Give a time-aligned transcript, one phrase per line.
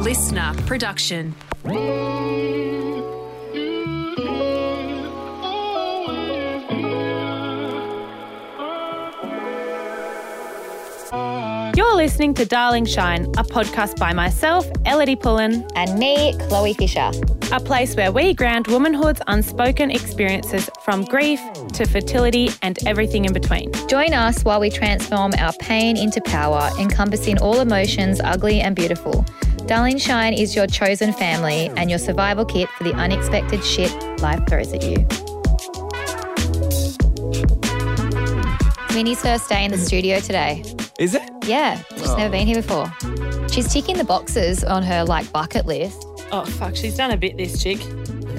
[0.00, 1.34] listener production.
[11.76, 17.10] You're listening to Darling Shine, a podcast by myself, Ellidy Pullin, And me, Chloe Fisher.
[17.52, 21.40] a place where we ground womanhood's unspoken experiences from grief
[21.72, 23.72] to fertility and everything in between.
[23.88, 29.24] Join us while we transform our pain into power, encompassing all emotions, ugly and beautiful.
[29.70, 34.40] Darling Shine is your chosen family and your survival kit for the unexpected shit life
[34.48, 34.96] throws at you.
[38.92, 40.64] Minnie's first day in the studio today.
[40.98, 41.22] Is it?
[41.44, 42.30] Yeah, she's never oh.
[42.30, 42.92] been here before.
[43.48, 46.04] She's ticking the boxes on her like bucket list.
[46.32, 47.78] Oh, fuck, she's done a bit, this chick.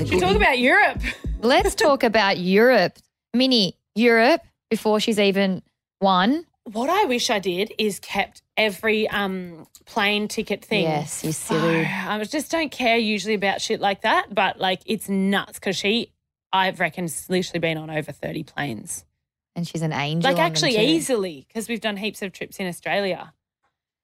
[0.05, 0.99] She talk about Europe.
[1.39, 2.99] Let's talk about Europe.
[3.33, 5.63] Minnie, Europe, before she's even
[6.01, 6.45] won.
[6.65, 10.83] What I wish I did is kept every um plane ticket thing.
[10.83, 11.85] Yes, you silly.
[11.85, 16.11] I just don't care usually about shit like that, but like it's nuts because she,
[16.53, 19.05] I reckon, has literally been on over 30 planes.
[19.55, 20.31] And she's an angel.
[20.31, 23.33] Like actually easily because we've done heaps of trips in Australia.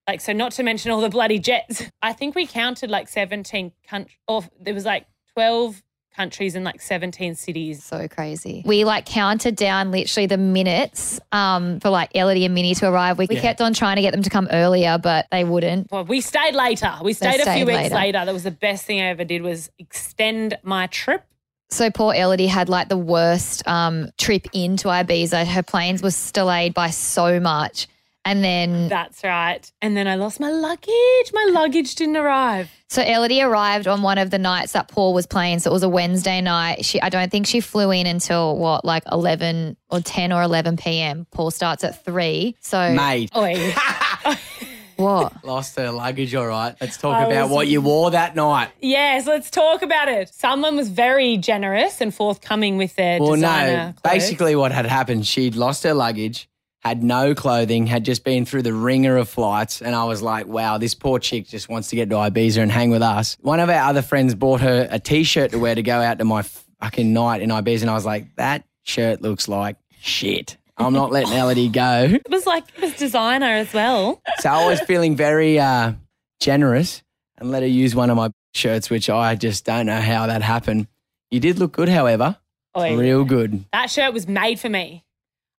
[0.08, 1.84] Like so, not to mention all the bloody jets.
[2.02, 5.84] I think we counted like seventeen countries, or there was like twelve
[6.18, 7.84] countries and like seventeen cities.
[7.84, 8.64] So crazy.
[8.66, 13.18] We like counted down literally the minutes um, for like Ellidy and Minnie to arrive.
[13.18, 15.92] We, we kept on trying to get them to come earlier, but they wouldn't.
[15.92, 16.94] Well, we stayed later.
[17.02, 17.96] We stayed a stayed few weeks later.
[17.96, 18.26] later.
[18.26, 21.24] That was the best thing I ever did was extend my trip.
[21.70, 25.46] So poor Ellidy had like the worst um, trip into Ibiza.
[25.46, 27.88] Her planes was delayed by so much.
[28.30, 29.72] And then, That's right.
[29.82, 31.32] And then I lost my luggage.
[31.34, 32.70] My luggage didn't arrive.
[32.90, 35.60] so Ellidy arrived on one of the nights that Paul was playing.
[35.60, 36.84] So it was a Wednesday night.
[36.84, 40.76] She, I don't think she flew in until what, like 11 or 10 or 11
[40.78, 41.26] p.m.
[41.32, 42.56] Paul starts at three.
[42.60, 43.74] So Mate, Oi.
[44.98, 45.44] what?
[45.46, 46.76] lost her luggage, all right.
[46.82, 48.70] Let's talk I about was- what you wore that night.
[48.82, 50.34] yes, let's talk about it.
[50.34, 54.14] Someone was very generous and forthcoming with their Well, designer no, clothes.
[54.14, 56.50] basically what had happened, she'd lost her luggage,
[56.88, 59.82] had no clothing, had just been through the ringer of flights.
[59.82, 62.72] And I was like, wow, this poor chick just wants to get to Ibiza and
[62.72, 63.38] hang with us.
[63.42, 66.20] One of our other friends bought her a t shirt to wear to go out
[66.20, 66.44] to my
[66.82, 67.82] fucking night in Ibiza.
[67.82, 70.58] And I was like, that shirt looks like shit.
[70.78, 72.08] I'm not letting Ellidy go.
[72.26, 74.22] It was like it was designer as well.
[74.40, 75.94] So I was feeling very uh,
[76.40, 77.04] generous
[77.38, 80.42] and let her use one of my shirts, which I just don't know how that
[80.42, 80.88] happened.
[81.32, 82.38] You did look good, however.
[82.78, 82.96] Oi.
[82.96, 83.66] Real good.
[83.74, 85.04] That shirt was made for me.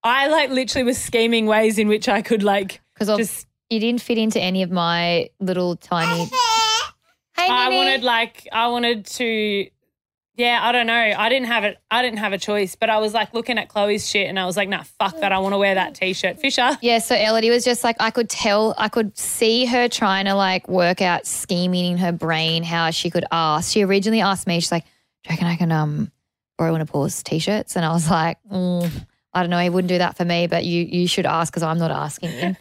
[0.04, 3.48] I like literally was scheming ways in which I could like Because just.
[3.70, 6.30] you didn't fit into any of my little tiny.
[7.40, 7.78] Hey, I Minnie.
[7.78, 9.68] wanted like I wanted to.
[10.38, 10.94] Yeah, I don't know.
[11.18, 11.78] I didn't have it.
[11.92, 14.46] I didn't have a choice, but I was like looking at Chloe's shit, and I
[14.48, 15.32] was like, "Nah, fuck that.
[15.32, 16.76] I want to wear that t-shirt." Fisher.
[16.82, 20.34] Yeah, so Ellidy was just like, I could tell, I could see her trying to
[20.34, 23.72] like work out scheming in her brain how she could ask.
[23.72, 24.90] She originally asked me, she's like, Do
[25.30, 26.12] you reckon I can um
[26.58, 27.76] borrow one of Paul's t shirts?
[27.76, 28.90] And I was like, mm,
[29.38, 31.64] I don't know, he wouldn't do that for me, but you you should ask because
[31.64, 32.58] I'm not asking him.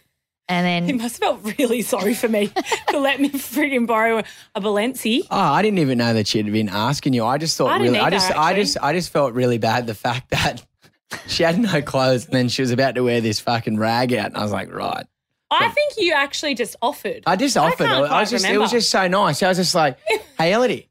[0.49, 2.53] And then He must have felt really sorry for me
[2.89, 4.23] to let me freaking borrow
[4.55, 5.23] a Balenci.
[5.29, 7.25] Oh, I didn't even know that she'd been asking you.
[7.25, 9.59] I just thought I didn't really, I either, just, I just, I just felt really
[9.59, 10.65] bad the fact that
[11.27, 14.27] she had no clothes and then she was about to wear this fucking rag out,
[14.27, 15.05] and I was like, right.
[15.51, 17.23] I think you actually just offered.
[17.27, 17.87] I just offered.
[17.87, 19.43] can't I, was quite just, it was just so nice.
[19.43, 19.99] I was just like,
[20.39, 20.89] hey, Ellidy,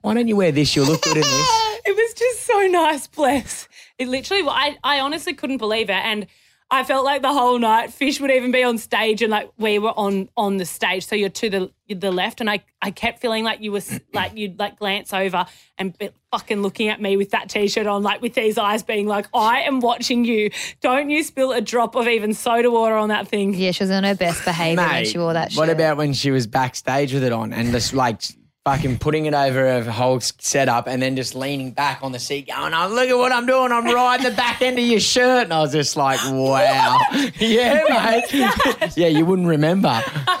[0.00, 0.74] why don't you wear this?
[0.74, 1.80] You'll look good in this.
[1.86, 3.68] it was just so nice, bless.
[3.98, 5.92] It literally, I, I honestly couldn't believe it.
[5.92, 6.26] And
[6.70, 9.78] I felt like the whole night, Fish would even be on stage and like we
[9.78, 11.06] were on on the stage.
[11.06, 12.40] So you're to the the left.
[12.40, 15.46] And I, I kept feeling like you were like, you'd like glance over
[15.78, 18.82] and be fucking looking at me with that t shirt on, like with these eyes
[18.82, 20.50] being like, I am watching you.
[20.80, 23.54] Don't you spill a drop of even soda water on that thing.
[23.54, 25.58] yeah, she was on her best behavior when she wore that shirt.
[25.58, 28.22] what about when she was backstage with it on and just like
[28.64, 32.48] fucking putting it over a whole setup and then just leaning back on the seat
[32.48, 33.70] going, oh, look at what I'm doing.
[33.70, 35.44] I'm riding the back end of your shirt.
[35.44, 36.98] And I was just like, wow.
[37.38, 37.82] yeah,
[38.32, 38.96] mate.
[38.96, 39.88] yeah, you wouldn't remember.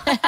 [0.06, 0.18] and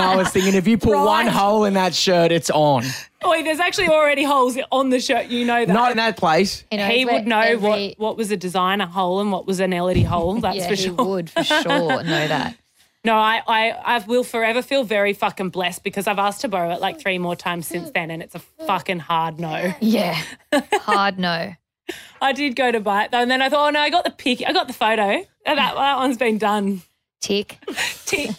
[0.00, 2.84] I was thinking, if you put one hole in that shirt, it's on.
[3.22, 5.26] Oh, there's actually already holes on the shirt.
[5.26, 5.72] You know that.
[5.72, 6.64] Not in that place.
[6.70, 9.58] He knows he would know every- what, what was a designer hole and what was
[9.58, 10.40] an LED hole.
[10.40, 12.56] That's yeah, for he would for sure know that.
[13.02, 16.70] No, I, I, I will forever feel very fucking blessed because I've asked to borrow
[16.70, 19.72] it like three more times since then, and it's a fucking hard no.
[19.80, 20.20] Yeah,
[20.52, 21.54] hard no.
[22.20, 24.04] I did go to buy it though, and then I thought, oh no, I got
[24.04, 25.24] the pic, I got the photo.
[25.46, 26.82] That that one's been done.
[27.20, 27.58] Tick.
[28.06, 28.30] Tick.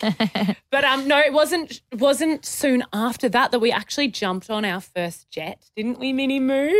[0.71, 4.81] but um, no, it wasn't wasn't soon after that that we actually jumped on our
[4.81, 6.71] first jet, didn't we, Minnie Moo?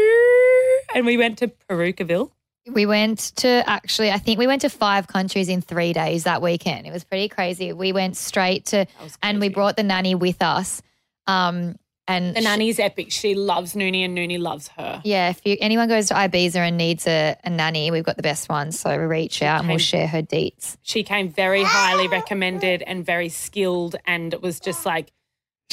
[0.93, 2.31] And we went to Parookaville.
[2.67, 6.41] We went to actually, I think we went to five countries in three days that
[6.41, 6.85] weekend.
[6.85, 7.73] It was pretty crazy.
[7.73, 8.85] We went straight to,
[9.23, 10.81] and we brought the nanny with us.
[11.25, 11.75] Um,
[12.07, 13.11] and The nanny's epic.
[13.11, 15.01] She loves Noonie and Noonie loves her.
[15.03, 18.23] yeah, if you, anyone goes to Ibiza and needs a, a nanny, we've got the
[18.23, 18.71] best one.
[18.71, 20.77] So reach out and we'll share her deets.
[20.81, 25.11] She came very highly recommended and very skilled, and it was just like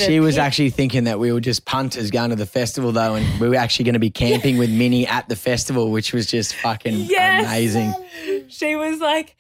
[0.06, 3.40] She was actually thinking that we were just punters going to the festival though, and
[3.40, 6.54] we were actually going to be camping with Minnie at the festival, which was just
[6.56, 7.44] fucking Yes.
[7.46, 7.94] amazing.
[8.48, 9.36] she was like,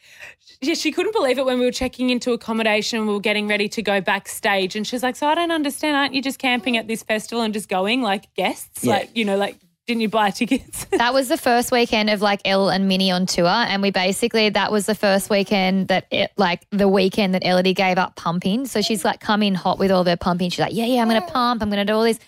[0.60, 3.06] yeah, she couldn't believe it when we were checking into accommodation.
[3.06, 5.96] We were getting ready to go backstage, and she's like, "So I don't understand.
[5.96, 8.82] Aren't you just camping at this festival and just going like guests?
[8.82, 8.94] Yeah.
[8.94, 9.56] Like you know, like
[9.88, 13.26] didn't you buy tickets?" That was the first weekend of like Elle and Minnie on
[13.26, 17.42] tour, and we basically that was the first weekend that it like the weekend that
[17.42, 18.66] Ellidy gave up pumping.
[18.66, 20.50] So she's like come in hot with all her pumping.
[20.50, 21.62] She's like, yeah, yeah, I'm gonna pump.
[21.62, 22.20] I'm gonna do all this.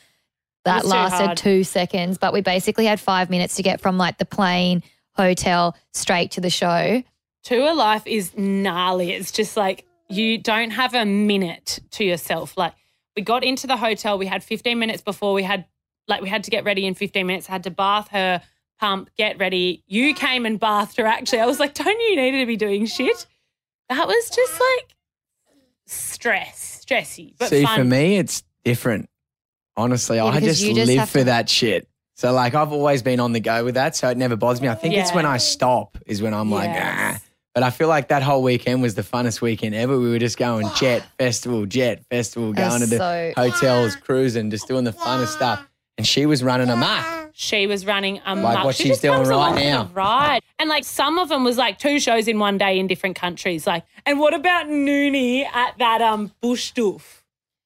[0.64, 4.26] That lasted two seconds, but we basically had five minutes to get from like the
[4.26, 4.82] plane,
[5.14, 7.02] hotel, straight to the show.
[7.44, 9.12] Tour life is gnarly.
[9.12, 12.56] It's just like you don't have a minute to yourself.
[12.58, 12.74] Like
[13.16, 15.64] we got into the hotel, we had 15 minutes before we had
[16.10, 18.42] like we had to get ready in 15 minutes, I had to bath her,
[18.78, 19.82] pump, get ready.
[19.86, 21.40] You came and bathed her actually.
[21.40, 23.26] I was like, don't you need to be doing shit?
[23.88, 24.94] That was just like
[25.86, 27.78] stress, stressy, but See, fun.
[27.78, 29.08] for me, it's different.
[29.76, 31.88] Honestly, Yeah, I just, just live for to- that shit.
[32.16, 34.68] So like I've always been on the go with that, so it never bothers me.
[34.68, 37.18] I think it's when I stop is when I'm like, ah.
[37.54, 39.98] But I feel like that whole weekend was the funnest weekend ever.
[39.98, 44.68] We were just going jet festival, jet festival, going to the so- hotels, cruising, just
[44.68, 45.66] doing the funnest stuff.
[46.00, 47.30] And she was running a amok.
[47.34, 48.64] she was running a Like muck.
[48.64, 49.90] what she she's doing right along for the now.
[49.92, 50.40] Right.
[50.58, 53.66] And like some of them was like two shows in one day in different countries.
[53.66, 57.02] Like, and what about Noonie at that um bush doof?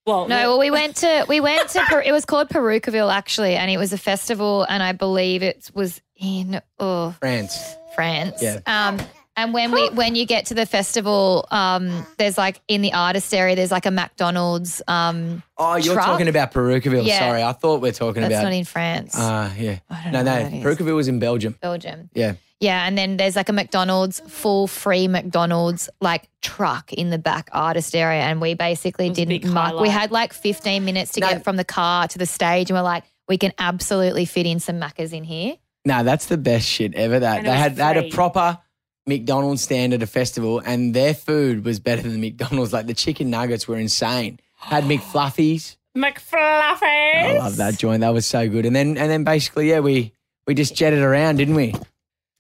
[0.07, 3.71] Well, No, well, we went to we went to it was called Parookaville actually, and
[3.71, 7.57] it was a festival, and I believe it was in oh France.
[7.95, 8.43] France.
[8.43, 8.59] Yeah.
[8.67, 8.99] Um,
[9.37, 13.33] and when we when you get to the festival, um, there's like in the artist
[13.35, 14.81] area, there's like a McDonald's.
[14.89, 16.07] Um, Oh, you're Truck?
[16.07, 17.07] talking about Parookaville.
[17.07, 17.19] Yeah.
[17.21, 18.43] Sorry, I thought we are talking that's about.
[18.45, 19.79] not in France, uh, yeah.
[19.91, 20.45] I don't No, know no.
[20.45, 20.53] what.
[20.79, 21.57] Parookaville was in Belgium.
[21.61, 22.11] Belgium.
[22.15, 22.35] Yeah.
[22.61, 27.49] Yeah, and then there's like a McDonald's full free McDonald's like truck in the back
[27.53, 29.81] artist area, and we basically didn't big muck.
[29.81, 31.29] We had like 15 minutes to No.
[31.29, 34.61] get from the car to the stage, and we're like, we can absolutely fit in
[34.61, 35.57] some Maccas in here.
[35.85, 37.19] No, that's the best shit ever.
[37.21, 38.59] That And they was had they had a proper
[39.07, 42.73] McDonald's stand at a festival, and their food was better than McDonald's.
[42.73, 44.41] Like the chicken nuggets were insane.
[44.57, 45.77] Had McFluffies.
[45.97, 46.83] McFluffies.
[46.83, 48.01] I love that joint.
[48.01, 48.67] That was so good.
[48.67, 50.13] And then and then basically, yeah, we
[50.47, 51.75] we just jetted around, didn't we?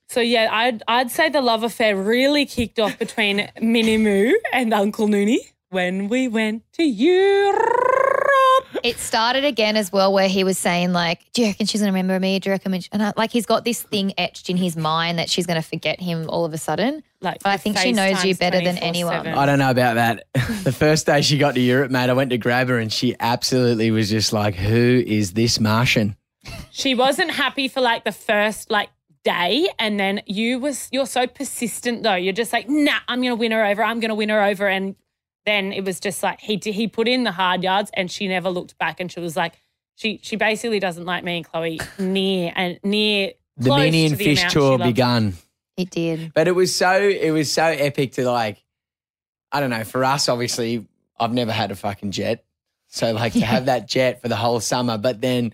[0.08, 4.72] So yeah, I'd I'd say the love affair really kicked off between Minnie Moo and
[4.72, 8.13] Uncle Noonie when we went to Europe.
[8.82, 11.92] It started again as well, where he was saying like, "Do you reckon she's going
[11.92, 12.38] to remember me?
[12.38, 15.18] Do you reckon?" we- And I, like he's got this thing etched in his mind
[15.18, 17.02] that she's going to forget him all of a sudden.
[17.20, 19.26] Like, But I think she knows you FaceTimes better than anyone.
[19.26, 20.24] I don't know about that.
[20.64, 23.14] the first day she got to Europe, mate, I went to grab her, and she
[23.20, 26.16] absolutely was just like, "Who is this Martian?"
[26.70, 28.90] She wasn't happy for like the first like
[29.24, 32.14] day, and then you was you're so persistent though.
[32.14, 33.82] You're just like, nah, I'm gonna win her over.
[33.82, 34.94] I'm gonna win her over, and
[35.46, 38.50] then it was just like he he put in the hard yards, and she never
[38.50, 39.54] looked back, and she was like,
[39.96, 43.32] she she basically doesn't like me and Chloe near and near.
[43.56, 45.34] The close Minnie to and the Fish tour loves begun.
[45.76, 46.32] He did.
[46.34, 48.62] But it was so it was so epic to like
[49.52, 50.86] I don't know, for us obviously
[51.18, 52.44] I've never had a fucking jet.
[52.88, 55.52] So like to have that jet for the whole summer, but then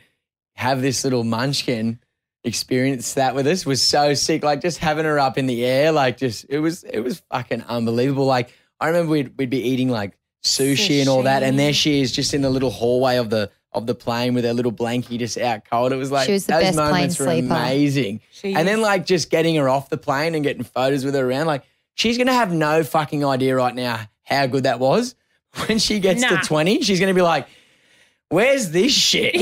[0.54, 2.00] have this little munchkin
[2.44, 4.42] experience that with us was so sick.
[4.42, 7.62] Like just having her up in the air, like just it was it was fucking
[7.62, 8.26] unbelievable.
[8.26, 12.00] Like I remember we'd we'd be eating like sushi, and all that, and there she
[12.00, 15.18] is just in the little hallway of the of the plane with her little blankie
[15.18, 15.92] just out cold.
[15.92, 17.54] It was like She was the those best plane moments were sleeper.
[17.54, 18.20] amazing.
[18.32, 21.24] She And then like just getting her off the plane and getting photos with her
[21.28, 21.62] around, like
[21.94, 25.14] she's gonna have no fucking idea right now how good that was.
[25.66, 26.40] When she gets Nah.
[26.40, 27.46] to 20, she's gonna be like,
[28.28, 29.34] Where's this shit?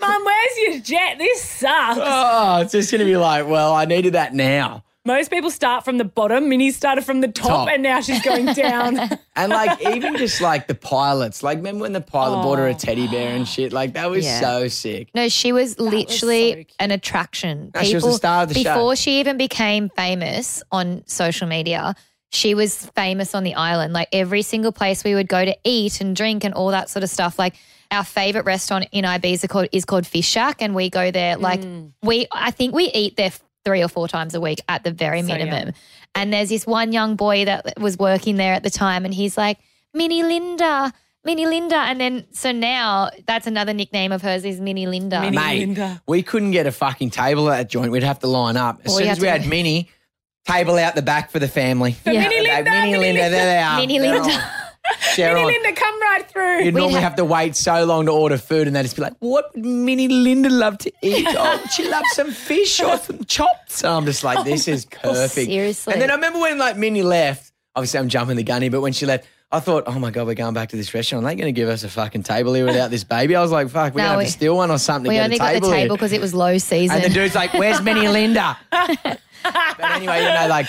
[0.00, 1.18] Mum, where's your jet?
[1.18, 1.98] This sucks.
[2.02, 4.84] Oh, it's just gonna be like, well, I needed that now.
[5.06, 6.48] Most people start from the bottom.
[6.48, 7.68] Minnie started from the top, Top.
[7.68, 8.98] and now she's going down.
[9.36, 12.74] And like even just like the pilots, like remember when the pilot bought her a
[12.74, 13.70] teddy bear and shit?
[13.72, 14.40] Like that was Yeah.
[14.40, 15.10] so sick.
[15.14, 17.70] No, she was literally so an attraction.
[17.74, 18.74] No, she was the star of the show.
[18.74, 21.94] before she even became famous on social media,
[22.30, 23.92] she was famous on the island.
[23.92, 27.02] Like every single place we would go to eat and drink and all that sort
[27.02, 27.38] of stuff.
[27.38, 27.56] Like
[27.90, 31.36] our favorite restaurant in Ibiza called, is called Fish Shack, and we go there.
[31.36, 31.92] Like Mm.
[32.02, 33.30] we, I think we eat there
[33.64, 35.66] three or four times a week at the very So minimum.
[35.68, 35.74] yum.
[36.14, 39.36] And there's this one young boy that was working there at the time, and he's
[39.36, 39.58] like,
[39.92, 40.92] Minnie Linda.
[41.24, 41.76] Minnie Linda.
[41.76, 45.20] And then, so now that's another nickname of hers is Minnie Linda.
[45.22, 46.02] Minnie- Mate, Linda.
[46.06, 47.90] we couldn't get a fucking table at that joint.
[47.90, 48.80] We'd have to line up.
[48.84, 49.88] As Well, soon as we to- had Minnie,
[50.46, 51.96] table out the back for the family.
[52.04, 52.28] Yeah.
[52.28, 53.76] Minnie Linda, Minnie Minnie Linda, there they are.
[53.78, 54.44] Minnie They're Linda.
[54.90, 54.96] On.
[55.16, 55.46] They're Minnie.
[55.46, 56.64] Linda, come right through.
[56.64, 59.02] You'd normally ha- have to wait so long to order food, and they'd just be
[59.02, 61.26] like, "What would Minnie Linda love to eat?
[61.38, 64.84] Oh, she loves some fish or some chops?" And I'm just like, oh "This is
[64.84, 65.92] perfect." seriously.
[65.92, 67.52] And then I remember when like Minnie left.
[67.76, 70.26] Obviously, I'm jumping the gun here, but when she left, I thought, "Oh my god,
[70.26, 71.24] we're going back to this restaurant.
[71.24, 73.52] Are they going to give us a fucking table here without this baby?" I was
[73.52, 75.38] like, "Fuck, we're No, gonna have we- to steal one or something we to only
[75.38, 76.96] get a got the table table because it was low season.
[76.96, 79.20] And the dude's like, "Where's Minnie Linda?" but
[79.80, 80.66] anyway, you know, like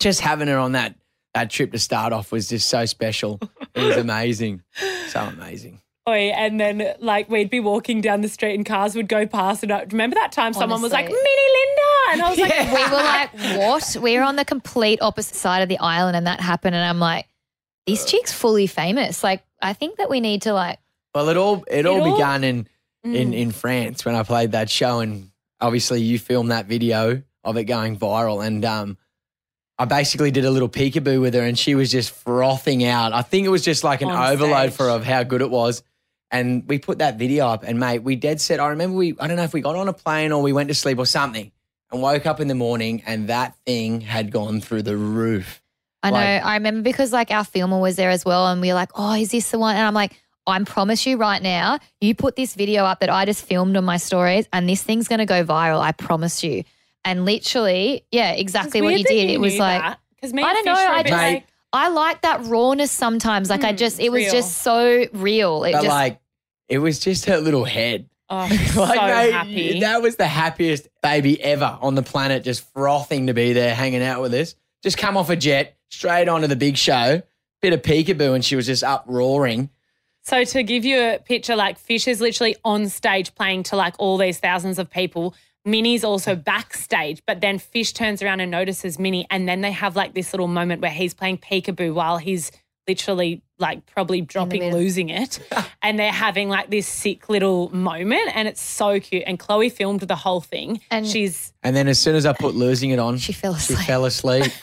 [0.00, 0.94] just having her on that
[1.34, 3.40] that trip to start off was just so special.
[3.74, 4.62] It was amazing,
[5.08, 5.80] so amazing.
[6.08, 9.62] Oi, and then like we'd be walking down the street and cars would go past.
[9.62, 11.22] And I, remember that time someone was like, Honestly.
[11.22, 12.12] Minnie Linda.
[12.12, 12.74] And I was like, Yeah.
[12.74, 13.96] we were like, what?
[14.02, 16.76] We were on the complete opposite side of the island and that happened.
[16.76, 17.26] And I'm like,
[17.86, 19.24] this chick's fully famous.
[19.24, 20.78] Like, I think that we need to like,
[21.14, 22.68] Well, it all it, all all- began in
[23.02, 27.56] in in France when I played that show, and obviously you filmed that video of
[27.56, 28.98] it going viral, and um.
[29.78, 33.12] I basically did a little peekaboo with her and she was just frothing out.
[33.12, 34.76] I think it was just like an On overload stage.
[34.76, 35.82] for of how good it was.
[36.30, 38.60] And we put that video up and mate, we dead set.
[38.60, 40.68] I remember we I don't know if we got on a plane or we went
[40.68, 41.50] to sleep or something
[41.92, 45.60] and woke up in the morning and that thing had gone through the roof.
[46.02, 48.46] I know, Like- I remember because like our filmer was there as well.
[48.48, 49.74] And we were like, oh, is this the one?
[49.76, 53.24] And I'm like, I promise you right now, you put this video up that I
[53.24, 55.80] just filmed on my stories and this thing's going to go viral.
[55.80, 56.64] I promise you.
[57.04, 59.30] And literally, yeah, exactly what you did.
[59.30, 60.74] It was like, because me I don't know.
[60.74, 63.50] Fish were a I just, like, I like that rawness sometimes.
[63.50, 64.32] Like I Mm, just, it was real.
[64.32, 65.64] just so real.
[65.64, 66.20] It But just, like
[66.68, 68.08] it was just her little head.
[68.30, 68.46] oh,
[68.76, 69.80] like, so mate, happy.
[69.80, 74.02] That was the happiest baby ever on the planet, just frothing to be there, hanging
[74.02, 74.54] out with us.
[74.82, 77.22] Just come off a jet, straight onto the big show,
[77.60, 79.68] bit of peekaboo, and she was just up roaring.
[80.22, 83.94] So to give you a picture, like Fish is literally on stage playing to like
[83.98, 85.34] all these thousands of people.
[85.64, 89.96] Minnie's also backstage, but then Fish turns around and notices Minnie, and then they have
[89.96, 92.52] like this little moment where he's playing peekaboo while he's
[92.86, 95.40] literally like probably dropping, losing it,
[95.82, 99.22] and they're having like this sick little moment, and it's so cute.
[99.26, 102.54] And Chloe filmed the whole thing, And- she's And then as soon as I put
[102.54, 103.78] losing it on, She fell asleep.
[103.78, 104.52] She fell asleep.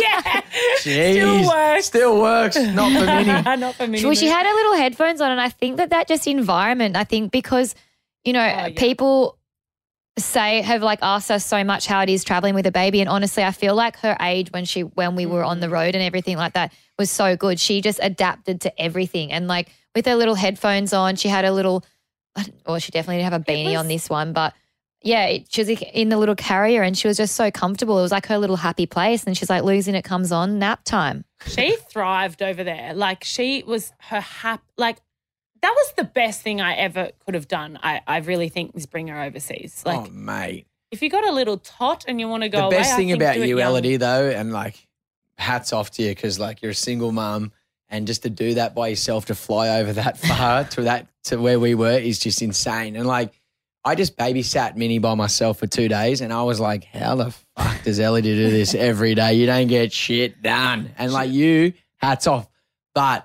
[0.00, 0.40] yeah,
[0.78, 1.12] Jeez.
[1.12, 2.56] still works, Still works.
[2.56, 3.60] Not for Minnie.
[3.60, 4.04] not for Minnie.
[4.04, 6.96] Well, she had her little headphones on, and I think that that just environment.
[6.96, 7.74] I think because
[8.24, 8.70] you know oh, yeah.
[8.76, 9.37] people
[10.20, 13.08] say have like asked us so much how it is traveling with a baby, and
[13.08, 16.02] honestly, I feel like her age when she when we were on the road and
[16.02, 17.58] everything like that was so good.
[17.60, 21.52] She just adapted to everything, and like with her little headphones on, she had a
[21.52, 21.84] little.
[22.66, 24.54] Well, she definitely didn't have a beanie was- on this one, but.
[25.00, 28.00] Yeah, it- she was in the little carrier and she was just so comfortable.
[28.00, 29.22] It was like her little happy place.
[29.22, 31.24] And she's like, losing it comes on nap time.
[31.46, 32.94] she thrived over there.
[32.94, 34.96] Like she was her hap like
[35.62, 37.78] that was the best thing I ever could have done.
[37.82, 39.82] I, I really think is bring her overseas.
[39.84, 40.66] Oh, like oh, mate.
[40.90, 42.96] if you got a little tot and you want to go the away, best I
[42.96, 43.56] thing about you.
[43.56, 44.86] Ellidy, though, and like
[45.36, 47.52] hats off to you because like you're a single mum,
[47.88, 51.36] and just to do that by yourself to fly over that far to that to
[51.36, 52.96] where we were is just insane.
[52.96, 53.32] And like
[53.84, 57.34] I just babysat Minnie by myself for two days, and I was like, how the
[57.56, 59.34] fuck does Ellidy do this every day?
[59.34, 62.48] You don't get shit done, and like you, hats off,
[62.94, 63.24] but.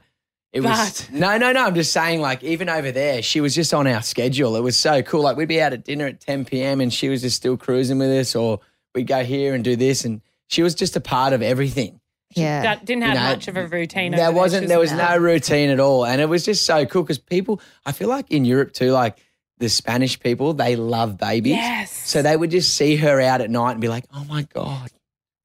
[0.53, 1.11] It was But.
[1.11, 1.65] no, no, no.
[1.65, 4.55] I'm just saying, like, even over there, she was just on our schedule.
[4.55, 5.23] It was so cool.
[5.23, 6.79] Like, we'd be out at dinner at 10 p.m.
[6.79, 8.59] and she was just still cruising with us, or
[8.93, 10.05] we'd go here and do this.
[10.05, 11.99] And she was just a part of everything.
[12.35, 12.61] Yeah.
[12.61, 14.11] That didn't have You know, much of a routine.
[14.11, 16.05] There wasn't, there was an no routine at all.
[16.05, 19.17] And it was just so cool because people, I feel like in Europe too, like
[19.59, 21.53] the Spanish people, they love babies.
[21.53, 21.91] Yes.
[21.91, 24.89] So they would just see her out at night and be like, oh my God,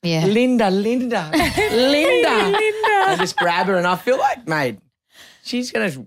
[0.02, 0.24] yeah.
[0.26, 1.30] Linda, Linda,
[1.72, 1.76] Linda.
[2.58, 3.10] Linda.
[3.10, 3.76] and just grab her.
[3.76, 4.78] And I feel like, mate,
[5.48, 6.06] she's to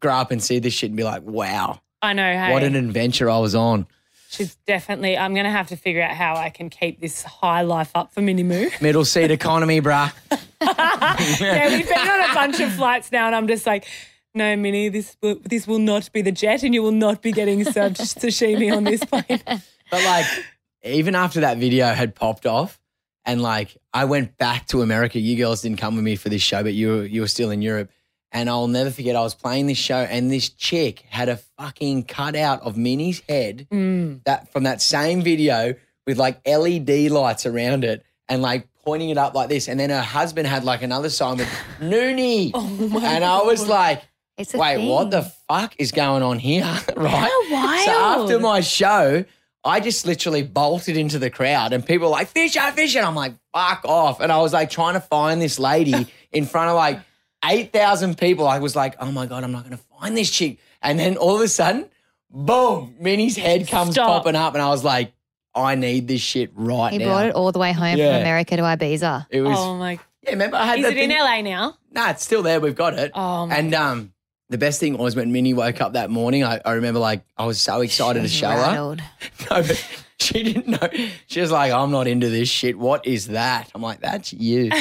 [0.00, 2.22] grow up and see this shit and be like, wow, I know.
[2.22, 3.86] Hey, what an adventure I was on.
[4.28, 5.16] she's definitely.
[5.16, 8.20] I'm to have to figure out how I can keep this high life up for
[8.20, 8.68] Minnie Moo.
[8.80, 10.12] Middle seat economy, bruh.
[10.60, 13.86] yeah, we've been on a bunch of flights now, and I'm just like,
[14.34, 17.32] no, Minnie, this will, this will not be the jet, and you will not be
[17.32, 19.42] getting served sashimi on this plane.
[19.90, 20.26] But like,
[20.82, 22.80] even after that video had popped off,
[23.24, 25.20] and like I went back to America.
[25.20, 27.50] You girls didn't come with me for this show, but you were, you were still
[27.50, 27.90] in Europe.
[28.34, 29.14] And I'll never forget.
[29.14, 33.66] I was playing this show, and this chick had a fucking cutout of Minnie's head
[34.24, 35.74] that from that same video
[36.06, 39.68] with like LED lights around it, and like pointing it up like this.
[39.68, 41.48] And then her husband had like another sign with
[41.80, 42.52] Noonie,
[43.02, 44.02] and I was like.
[44.38, 44.88] It's a Wait, thing.
[44.88, 46.64] what the fuck is going on here?
[46.96, 47.30] right?
[47.50, 47.50] How
[47.84, 49.26] So after my show,
[49.62, 52.98] I just literally bolted into the crowd and people were like, Fisher, Fisher.
[52.98, 54.20] And I'm like, fuck off.
[54.20, 57.00] And I was like trying to find this lady in front of like
[57.44, 58.46] 8,000 people.
[58.46, 60.58] I was like, oh my God, I'm not going to find this chick.
[60.80, 61.86] And then all of a sudden,
[62.30, 64.08] boom, Minnie's head comes Stop.
[64.08, 64.54] popping up.
[64.54, 65.12] And I was like,
[65.54, 66.88] I need this shit right now.
[66.90, 67.04] He now.
[67.06, 68.12] brought it all the way home Yeah.
[68.12, 69.26] from America to Ibiza.
[69.30, 71.76] It was Oh my Yeah, remember I had Is the it in thing- LA now?
[71.90, 72.58] Nah, it's still there.
[72.60, 73.10] We've got it.
[73.14, 74.12] Oh, my and um,
[74.48, 76.42] the best thing was when Minnie woke up that morning.
[76.42, 78.56] I, I remember like I was so excited to show her.
[78.56, 79.02] Rattled.
[79.50, 80.88] No, but she didn't know.
[81.26, 82.78] She was like, "I'm not into this shit.
[82.78, 84.70] What is that?" I'm like, "That's you."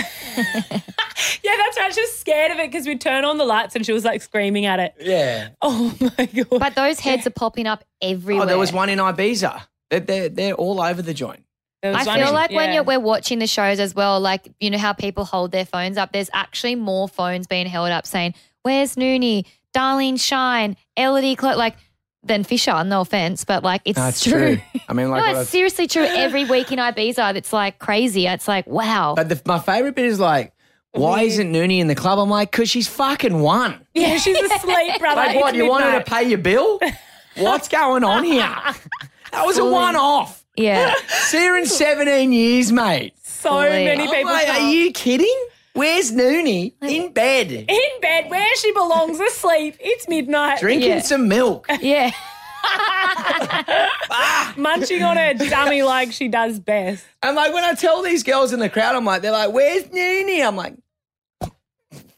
[1.43, 1.93] Yeah, that's right.
[1.93, 4.21] She was scared of it because we turn on the lights and she was like
[4.23, 4.95] screaming at it.
[4.99, 5.49] yeah.
[5.61, 6.59] Oh my god!
[6.59, 8.43] But those heads are popping up everywhere.
[8.43, 9.61] Oh, there was one in Ibiza.
[9.91, 11.43] They're they're, they're all over the joint.
[11.83, 14.77] I feel in- like when you're, we're watching the shows as well, like, you know
[14.77, 16.11] how people hold their phones up?
[16.11, 19.45] There's actually more phones being held up saying, Where's Noonie?
[19.73, 21.75] Darling Shine, Ellidy Clo like,
[22.23, 24.57] than Fisher, no offense, but like, it's No, it's true.
[24.57, 24.61] true.
[24.89, 26.03] I mean, like, no, what I- it's seriously true.
[26.03, 28.27] Every week in Ibiza, it's like crazy.
[28.27, 29.13] It's like, wow.
[29.15, 30.53] but the, my favorite bit is like,
[30.93, 32.19] why isn't Noonie in the club?
[32.19, 33.79] I'm like, because she's fucking one.
[33.93, 35.21] yeah, she's asleep, brother.
[35.21, 35.55] Like, what?
[35.55, 36.79] You want her to pay your bill?
[37.37, 38.41] What's going on here?
[39.31, 40.43] That was a one-off.
[40.57, 40.93] yeah.
[41.07, 43.13] See her in 17 years, mate.
[43.23, 43.85] So Fully.
[43.85, 44.31] many I'm people.
[44.33, 45.45] like, are you kidding?
[45.73, 46.73] Where's Noonie?
[46.81, 49.77] In bed, in bed where she belongs, asleep?
[49.79, 50.59] It's midnight.
[50.59, 50.99] drinking Yeah.
[51.01, 51.67] some milk.
[51.81, 52.11] Yeah.
[54.57, 57.03] munching on her dummy like she does best.
[57.23, 59.83] And like when I tell these girls in the crowd, I'm like, they're like, "Where's
[59.85, 60.75] Noonie?" I'm like,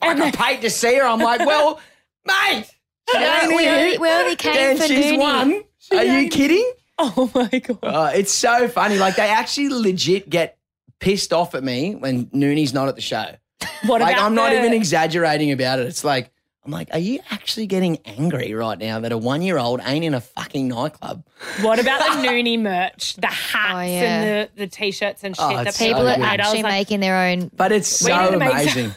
[0.02, 1.04] I can paid to see her.
[1.06, 1.80] I'm like, well,
[2.26, 2.66] mate,
[3.10, 3.74] she ain't we, here.
[3.76, 5.18] only, we only came and for she's Noonie.
[5.20, 5.64] won.
[5.92, 6.74] Are you kidding?
[7.00, 7.80] Oh my god!
[7.84, 8.98] Uh, it's so funny.
[8.98, 10.58] Like they actually legit get
[11.00, 13.26] pissed off at me when Noonie's not at the show.
[13.86, 15.88] What Like about I'm not the- even exaggerating about it.
[15.88, 16.32] It's like
[16.66, 20.06] I'm like, are you actually getting angry right now that a one year old ain't
[20.06, 21.26] in a fucking nightclub?
[21.62, 23.86] What about the Noonie merch, the oh, hats Oh, yeah.
[24.22, 25.60] and the, the t-shirts and oh, shit?
[25.60, 26.20] Oh, that People so are good.
[26.22, 26.26] made?
[26.26, 27.52] I actually like, making their own.
[27.54, 28.94] But it's so amazing.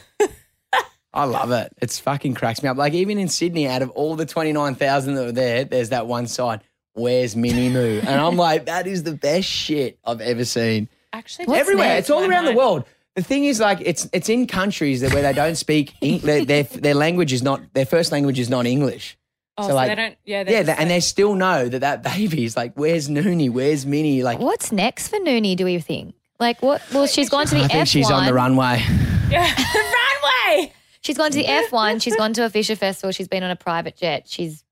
[1.13, 1.73] I love it.
[1.81, 2.77] It's fucking cracks me up.
[2.77, 5.89] Like even in Sydney, out of all the twenty nine thousand that were there, there's
[5.89, 6.61] that one sign.
[6.93, 7.99] Where's Minnie Moo?
[7.99, 10.87] And I'm like, that is the best shit I've ever seen.
[11.11, 11.97] Actually, What's Everywhere.
[11.97, 12.85] It's all I around the world.
[13.17, 16.45] The thing is, like, it's it's in countries that where they don't speak Eng- their,
[16.45, 19.17] their their language is not their first language is not English.
[19.57, 20.15] Oh, so, so, like- they don't.
[20.23, 23.49] Yeah, Yeah, just- they, and they still know that that baby is like, where's Noonie?
[23.49, 24.21] Where's Minnie?
[24.23, 26.13] Like, What's next for Noonie, do we think?
[26.39, 26.81] Like, what?
[26.93, 27.91] Well, she's gone to the I think F1.
[27.91, 28.83] she's on the runway.
[29.31, 29.51] yeah.
[29.51, 30.71] runway.
[31.01, 32.01] She's gone to the F1.
[32.01, 33.11] She's gone to a Fisher Festival.
[33.11, 34.27] She's been on a private jet.
[34.27, 34.63] She's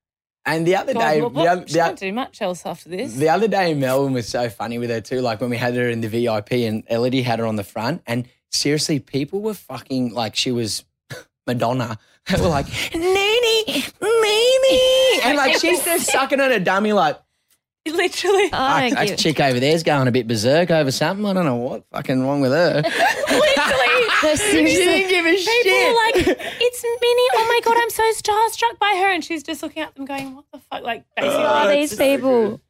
[0.46, 2.64] And the other God, day, what, the, what, other, she the, can't do much else
[2.64, 3.14] after this.
[3.14, 5.20] The other day in Melbourne was so funny with her too.
[5.20, 8.02] Like when we had her in the VIP and Ellidy had her on the front,
[8.06, 10.84] and seriously, people were fucking like she was
[11.46, 11.98] Madonna.
[12.28, 15.20] They were like, Nene, Nene.
[15.24, 17.20] And like she's just sucking on a dummy, like,
[17.86, 18.50] Literally.
[18.52, 21.24] I "Fuck, that chick over there's going a bit berserk over something.
[21.24, 22.82] I don't know what fucking wrong with her.
[22.82, 23.85] Literally.
[24.22, 24.84] No, she seriously.
[24.84, 25.88] didn't give a People shit.
[25.88, 26.14] are like,
[26.60, 27.28] it's Minnie.
[27.34, 30.34] Oh my god, I'm so starstruck by her, and she's just looking at them, going,
[30.34, 32.60] "What the fuck?" Like basically, Oh, these people.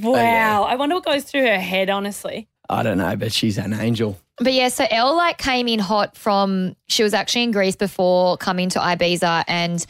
[0.00, 0.62] wow.
[0.64, 2.48] I wonder what goes through her head, honestly.
[2.70, 4.18] I don't know, but she's an angel.
[4.38, 8.36] But yeah, so Elle like came in hot from she was actually in Greece before
[8.38, 9.84] coming to Ibiza and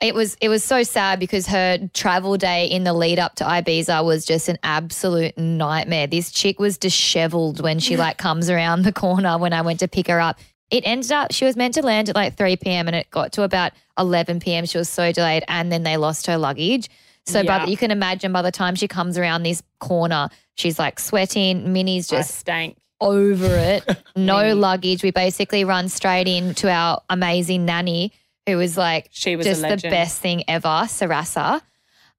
[0.00, 3.44] it was it was so sad because her travel day in the lead up to
[3.44, 6.06] Ibiza was just an absolute nightmare.
[6.06, 9.88] This chick was disheveled when she like comes around the corner when I went to
[9.88, 10.38] pick her up.
[10.70, 12.88] It ended up she was meant to land at like 3 p.m.
[12.88, 14.66] and it got to about 11 p.m.
[14.66, 16.90] She was so delayed and then they lost her luggage.
[17.24, 17.60] So Yeah.
[17.60, 21.72] but you can imagine by the time she comes around this corner, she's like sweating.
[21.72, 22.76] Minnie's I just stank.
[23.00, 23.84] over it.
[24.16, 25.02] No luggage.
[25.02, 28.12] We basically run straight into our amazing nanny,
[28.46, 31.60] who was like She was just the best thing ever, Sarasa.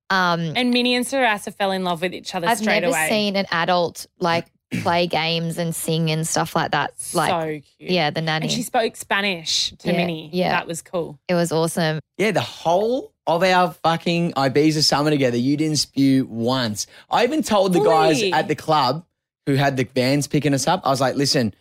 [0.09, 3.07] Um, And Minnie and Sarasa fell in love with each other I've straight never away.
[3.09, 4.47] seen an adult like
[4.81, 6.91] play games and sing and stuff like that.
[7.13, 7.91] Like, so cute.
[7.91, 8.45] yeah, the nanny.
[8.45, 10.29] And she spoke Spanish to Yeah, Minnie.
[10.33, 10.51] yeah.
[10.51, 11.19] That was cool.
[11.27, 11.99] it was awesome.
[12.17, 16.87] Yeah, the whole of our fucking Ibiza summer together, you didn't spew once.
[17.09, 19.05] I even told the guys at the club
[19.45, 21.53] who had the vans picking us up, I was like, listen,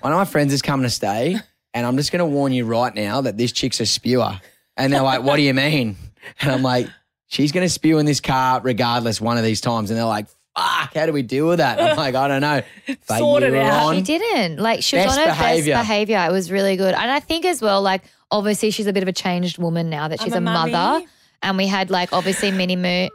[0.00, 1.36] one of my friends is coming to stay,
[1.74, 4.40] and I'm just going to warn you right now that this chick's a spewer.
[4.76, 5.96] And they're like, what do you mean?
[6.40, 6.88] And I'm like,
[7.26, 9.90] she's going to spew in this car regardless one of these times.
[9.90, 11.80] And they're like, fuck, how do we deal with that?
[11.80, 12.62] I'm like, I don't know.
[13.08, 13.86] But Sort you it were out.
[13.88, 13.96] on.
[13.96, 14.58] She didn't.
[14.58, 15.74] Like she was Best on her behaviour.
[15.74, 16.24] best behavior.
[16.28, 16.94] It was really good.
[16.94, 20.08] And I think as well, like obviously she's a bit of a changed woman now
[20.08, 20.70] that I'm she's a a, mother.
[20.70, 21.06] mummy.
[21.42, 23.08] And we had like obviously Minnie Moo.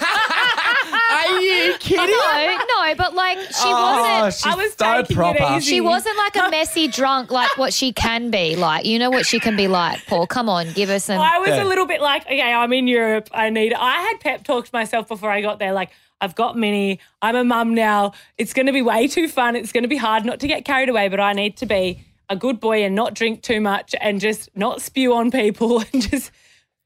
[1.84, 2.58] Are you kidding?
[2.68, 5.58] No, no, but like she Oh, wasn't she's I was so taking it proper.
[5.58, 5.70] easy.
[5.72, 8.86] She wasn't like a messy drunk like what she can be like.
[8.86, 10.28] You know what she can be like, Paul.
[10.28, 11.20] Come on, give us some.
[11.20, 11.64] I was Yeah.
[11.64, 13.30] a little bit like, okay, I'm in Europe.
[13.34, 13.74] I need.
[13.74, 15.74] I had pep talked myself before I got there.
[15.74, 15.90] Like,
[16.20, 17.00] I've got Minnie.
[17.22, 18.14] I'm a mum now.
[18.38, 19.56] It's going to be way too fun.
[19.56, 22.04] It's going to be hard not to get carried away, but I need to be
[22.30, 26.02] a good boy and not drink too much and just not spew on people and
[26.10, 26.32] just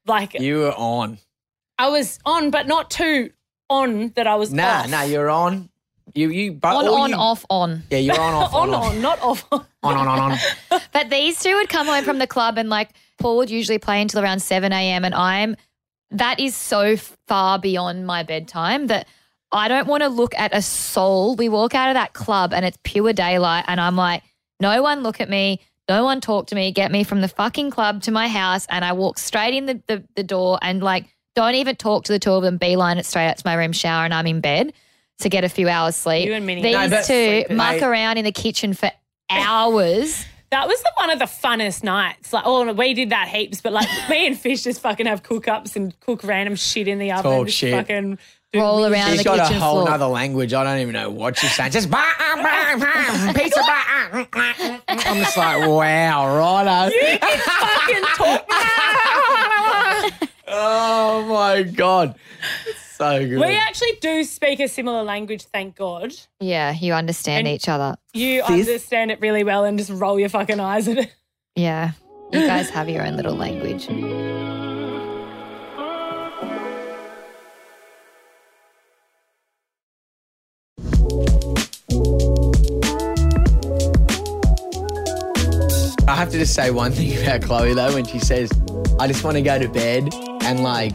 [0.06, 1.18] like You were on.
[1.78, 3.30] I was on, but not too
[3.68, 4.90] on that I was Nah, off.
[4.90, 5.68] nah, you're on.
[6.14, 7.82] You you but On, on, you- off, on.
[7.90, 8.84] Yeah, you're on off on, on off.
[8.92, 9.44] on, not off.
[9.52, 9.66] on.
[9.82, 10.38] on on on on.
[10.92, 14.00] But these two would come home from the club and like Paul would usually play
[14.00, 15.04] until around 7 a.m.
[15.04, 15.56] And I'm,
[16.12, 19.06] that is so far beyond my bedtime that
[19.52, 21.34] I don't want to look at a soul.
[21.36, 23.64] We walk out of that club and it's pure daylight.
[23.68, 24.22] And I'm like,
[24.60, 25.60] no one look at me.
[25.88, 26.72] No one talk to me.
[26.72, 28.66] Get me from the fucking club to my house.
[28.70, 32.12] And I walk straight in the, the, the door and like, don't even talk to
[32.12, 34.40] the two of them, beeline it straight out to my room, shower, and I'm in
[34.40, 34.72] bed
[35.20, 36.26] to get a few hours sleep.
[36.26, 36.62] You and Minnie.
[36.62, 37.56] These No, two Sleepers.
[37.56, 38.90] muck around in the kitchen for
[39.30, 40.24] hours.
[40.52, 42.32] That was the, one of the funnest nights.
[42.32, 45.48] Like, oh, we did that heaps, but like me and Fish just fucking have cook
[45.48, 47.24] ups and cook random shit in the oven.
[47.24, 47.74] Talk just shit.
[47.74, 48.16] Fucking
[48.54, 49.10] Roll around shit.
[49.10, 49.90] She's the got a kitchen whole floor.
[49.90, 50.54] other language.
[50.54, 51.72] I don't even know what she's saying.
[51.72, 53.58] Just bah, bah, bah, pizza.
[53.60, 53.66] Bah.
[53.66, 56.90] Ah, mm, mm, mm, I'm just like, wow, righto.
[57.38, 58.48] fucking talk.
[60.58, 62.14] Oh my god,
[62.92, 63.38] so good.
[63.38, 66.14] we actually do speak a similar language, thank God.
[66.40, 67.96] Yeah, you understand And- each other.
[68.14, 68.50] You Sis?
[68.66, 71.14] understand it really well and just roll your fucking eyes at it.
[71.54, 71.92] Yeah.
[72.32, 73.86] You guys have your own little language.
[86.08, 88.50] I have to just say one thing about Chloe though, when she says,
[88.98, 90.92] "I just want to go to bed," and like,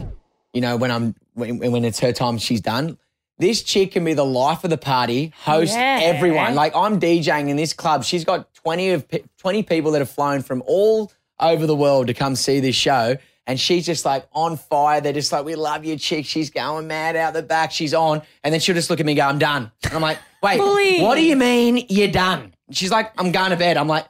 [0.54, 2.98] you know, when I'm when, when it's her time, she's done.
[3.38, 6.00] This chick can be the life of the party, host Yeah.
[6.02, 6.54] everyone.
[6.54, 8.04] Like I'm DJing in this club.
[8.04, 9.06] She's got twenty of
[9.38, 13.16] twenty people that have flown from all over the world to come see this show.
[13.46, 15.00] And she's just like on fire.
[15.00, 16.26] They're just like, we love you, chick.
[16.26, 17.72] She's going mad out the back.
[17.72, 18.22] She's on.
[18.44, 19.72] And then she'll just look at me and go, I'm done.
[19.82, 21.00] And I'm like, wait, Bully.
[21.02, 22.54] what do you mean you're done?
[22.70, 23.76] She's like, I'm going to bed.
[23.76, 24.06] I'm like,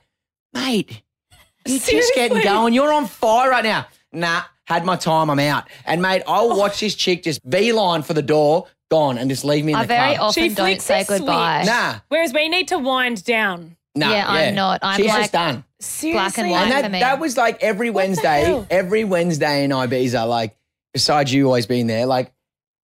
[0.52, 1.02] mate,
[1.66, 2.74] you're just getting going.
[2.74, 3.86] You're on fire right now.
[4.12, 5.30] Nah, had my time.
[5.30, 5.68] I'm out.
[5.84, 6.56] And mate, I'll oh.
[6.56, 9.82] watch this chick just beeline for the door, gone, and just leave me in I
[9.82, 10.28] the very club.
[10.30, 11.18] often She don't flicks say a switch.
[11.20, 11.64] goodbye.
[11.64, 13.76] Nah, Whereas we need to wind down.
[13.94, 14.10] nah.
[14.10, 14.80] Yeah, I'm not.
[14.82, 15.64] I'm She's like- just done.
[15.80, 16.12] Seriously.
[16.12, 16.60] Black and white.
[16.62, 17.00] And for that, me.
[17.00, 18.66] that was like every the Wednesday, hell?
[18.70, 20.56] every Wednesday in Ibiza, like
[20.94, 22.32] besides you always being there, like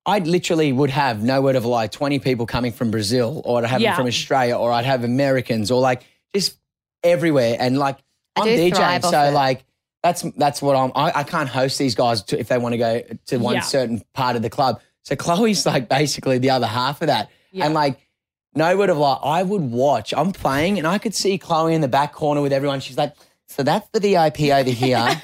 [0.05, 3.59] I literally would have no word of a lie, 20 people coming from Brazil or
[3.63, 3.91] I'd have Yeah.
[3.91, 6.09] them from Australia or I'd have Americans or like just
[7.03, 7.57] everywhere.
[7.59, 7.99] And like
[8.37, 9.03] I I'm do DJing.
[9.03, 9.33] So it.
[9.33, 9.65] like
[10.03, 12.79] that's that's what I'm I, I can't host these guys to, if they want to
[12.79, 13.61] go to one Yeah.
[13.61, 14.81] certain part of the club.
[15.05, 17.31] So Chloe's like basically the other half of that.
[17.53, 17.65] Yeah.
[17.67, 17.99] And like
[18.55, 20.13] no word of lie, I would watch.
[20.17, 22.81] I'm playing and I could see Chloe in the back corner with everyone.
[22.81, 23.15] She's like,
[23.47, 24.99] so that's the VIP over here.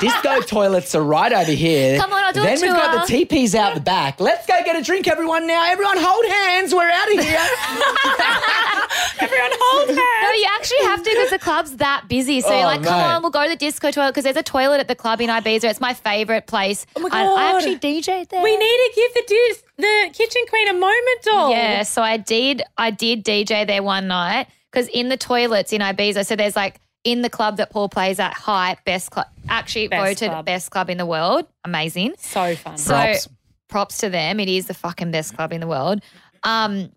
[0.00, 1.98] the disco toilets are right over here.
[1.98, 4.20] Come on, I'll do a Then we've got the teepees out the back.
[4.20, 5.46] Let's go get a drink, everyone.
[5.46, 6.74] Now, everyone, hold hands.
[6.74, 7.38] We're out of here.
[9.20, 9.98] Everyone hold hands.
[10.22, 12.40] No, you actually have to because the club's that busy.
[12.40, 13.04] So Oh, you're like, come mate.
[13.14, 15.28] on, we'll go to the disco toilet because there's a toilet at the club in
[15.28, 15.64] Ibiza.
[15.64, 16.86] It's my favorite place.
[16.96, 18.42] Oh my I, I actually DJ'd there.
[18.42, 21.50] We need to give the dis- the kitchen queen a moment, doll.
[21.50, 22.62] Yeah, so I did.
[22.78, 26.80] I did DJ there one night because in the toilets in Ibiza, so there's like
[27.04, 30.44] in the club that Paul plays at, Hype, best club, actually Best voted club.
[30.44, 31.46] best club in the world.
[31.64, 32.14] Amazing.
[32.18, 32.76] So fun.
[32.76, 33.28] So Props.
[33.68, 33.98] props.
[33.98, 34.38] to them.
[34.40, 36.02] It is the fucking best club in the world.
[36.42, 36.90] Um,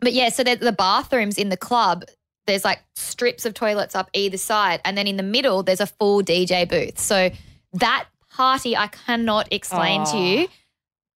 [0.00, 2.04] but yeah, so the, the bathrooms in the club,
[2.46, 5.86] there's like strips of toilets up either side, and then in the middle there's a
[5.86, 6.98] full DJ booth.
[6.98, 7.30] So
[7.74, 10.24] that party, I cannot explain to Oh.
[10.24, 10.48] you.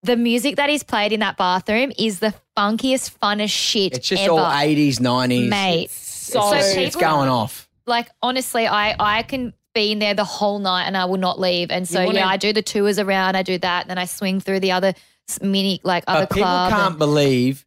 [0.05, 4.25] The music that is played in that bathroom is the funkiest, funnest shit It's just
[4.25, 5.49] ever, all 80s, 90s.
[5.49, 5.91] mate.
[5.93, 7.62] so, So people- it's going off.
[7.87, 11.41] Like honestly, I I can be in there the whole night and I will not
[11.41, 11.71] leave.
[11.71, 13.37] And so wanna- yeah, I do the tours around.
[13.37, 14.93] I do that, and then I swing through the other
[15.29, 16.71] s- mini like other But people club.
[16.73, 17.65] can't and- believe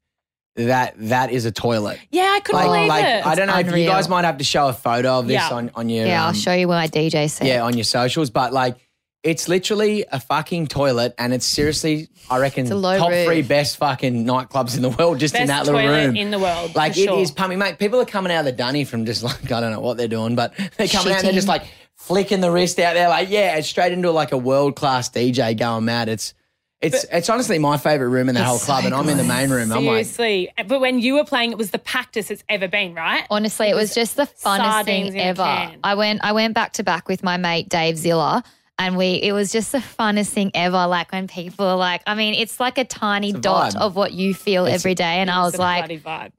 [0.55, 1.99] that that is a toilet.
[2.11, 3.25] yeah, I couldn't Like, believe like it.
[3.25, 3.91] I don't know if you unreal.
[3.91, 5.49] guys might have to show a photo of this Yeah.
[5.49, 7.45] on, on your yeah, I'll um, show you where my DJ set.
[7.47, 8.77] yeah on your socials, but like
[9.25, 13.25] it's literally a fucking toilet, and it's seriously I reckon a low top roof.
[13.25, 16.15] three best fucking nightclubs in the world just in Best that little toilet room.
[16.15, 16.75] in the world.
[16.75, 17.19] Like for it sure.
[17.19, 17.79] is pumping, mate.
[17.79, 20.07] People are coming out of the dunny from just like I don't know what they're
[20.07, 21.33] doing, but they're coming out and they're Shitting.
[21.33, 21.63] just like
[21.95, 25.57] flicking the wrist out there, like yeah, it's straight into like a world class DJ
[25.57, 26.07] going mad.
[26.07, 26.35] It's
[26.81, 29.23] it's it's honestly my favorite room in that whole club, so and I'm in the
[29.23, 29.71] main room.
[29.71, 30.51] I'm like, Seriously.
[30.67, 33.25] but when you were playing, it was the packest it's ever been, right?
[33.31, 35.43] Honestly, it was just the funnest sardines thing in a ever.
[35.43, 35.79] can.
[35.83, 38.43] I went I went back to back with my mate Dave Zilla.
[38.77, 40.85] And we, it was just the funnest thing ever.
[40.87, 43.79] Like when people are like, I mean, it's like a tiny a dot vibe.
[43.81, 45.21] of what you feel It's- every day.
[45.21, 45.91] And I was like, vibe.
[45.91, 46.31] it's vibe.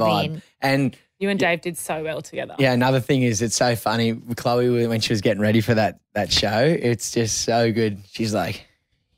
[0.00, 0.42] vibing.
[0.60, 2.54] And You and Dave did so well together.
[2.58, 4.14] Yeah, another thing is it's so funny.
[4.36, 7.98] Chloe, when she was getting ready for that that show, it's just so good.
[8.12, 8.66] She's like,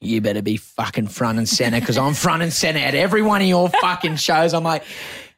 [0.01, 3.43] "You better be fucking front and center because I'm front and center at every one
[3.43, 4.85] of your fucking shows." I'm like,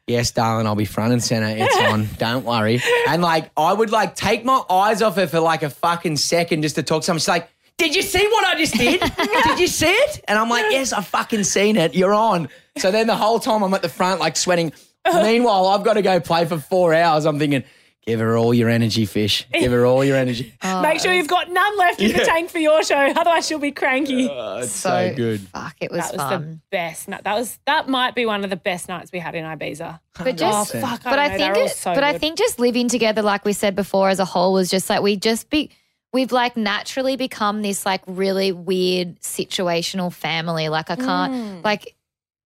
[0.07, 1.47] "Yes, darling, I'll be front and center.
[1.49, 2.07] It's on.
[2.17, 5.69] Don't worry." And like, I would like take my eyes off her for like a
[5.69, 7.19] fucking second just to talk to someone.
[7.19, 9.01] She's like, did you see what I just did?
[9.43, 10.23] did you see it?
[10.27, 11.95] And I'm like, yes, I fucking seen it.
[11.95, 12.49] You're on.
[12.77, 14.73] So then the whole time I'm at the front, like sweating.
[15.13, 17.25] Meanwhile, I've got to go play for four hours.
[17.25, 17.63] I'm thinking,
[18.05, 19.47] give her all your energy, fish.
[19.53, 20.53] Give her all your energy.
[20.63, 22.23] Make sure you've got none left in the Yeah.
[22.25, 24.27] tank for your show, otherwise she'll be cranky.
[24.29, 25.41] Oh, it's so, so, good.
[25.41, 26.61] Fuck, it was, that was the fun.
[26.71, 27.23] best night.
[27.23, 29.99] That was that might be one of the best nights we had in Ibiza.
[30.17, 32.11] But just, Oh, fuck, I but I know, think, they're all it, so but I
[32.11, 32.21] good.
[32.21, 35.15] think just living together, like we said before, as a whole, was just like we
[35.15, 35.69] just be,
[36.11, 40.69] we've like naturally become this like really weird situational family.
[40.69, 41.63] Like I can't, Mm.
[41.63, 41.95] like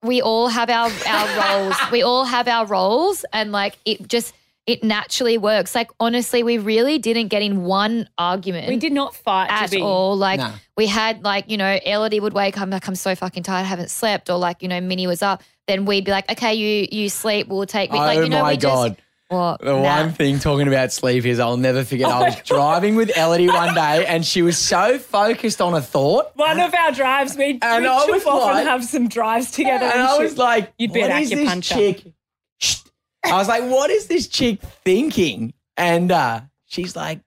[0.02, 1.76] we all have our our roles.
[1.90, 4.32] We all have our roles, and like it just
[4.68, 5.74] it naturally works.
[5.74, 9.76] Like honestly, we really didn't get in one argument we did not fight at to
[9.76, 9.82] be.
[9.82, 10.16] all.
[10.16, 10.52] Like No.
[10.76, 13.66] we had like, you know, Ellidy would wake up like I'm so fucking tired, I
[13.66, 15.42] haven't slept, or like, you know, Minnie was up.
[15.66, 17.98] Then we'd be like, Okay, you you sleep, we'll take me.
[17.98, 18.88] Oh like, you oh know, my we God.
[18.90, 19.00] just
[19.30, 19.82] what The Nah.
[19.82, 22.08] one thing talking about sleep is I'll never forget.
[22.08, 26.26] I was driving with Ellidy one day and she was so focused on a thought.
[26.34, 29.08] One of our drives, we, we And I was chup off like- and have some
[29.08, 29.84] drives together.
[29.86, 32.04] And and I was like, You'd be what an is this chick?
[33.28, 35.52] I was like, what is this chick thinking?
[35.76, 37.20] And uh, she's like,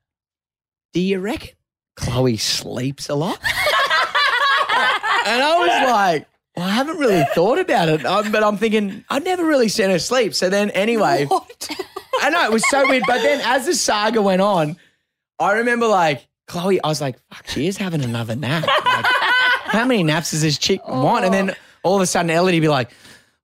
[0.93, 1.49] do you reckon
[1.95, 3.39] Chloe sleeps a lot?
[3.43, 9.05] and I was like, well, I haven't really thought about it, um, but I'm thinking
[9.09, 10.33] I've never really seen her sleep.
[10.33, 11.27] So then, anyway,
[12.21, 13.03] I know it was so weird.
[13.07, 14.75] But then, as the saga went on,
[15.39, 16.83] I remember like Chloe.
[16.83, 19.05] I was like, "Fuck, she is having another nap." Like,
[19.71, 21.23] how many naps does this chick want?
[21.23, 22.91] And then all of a sudden, Ellidy be like,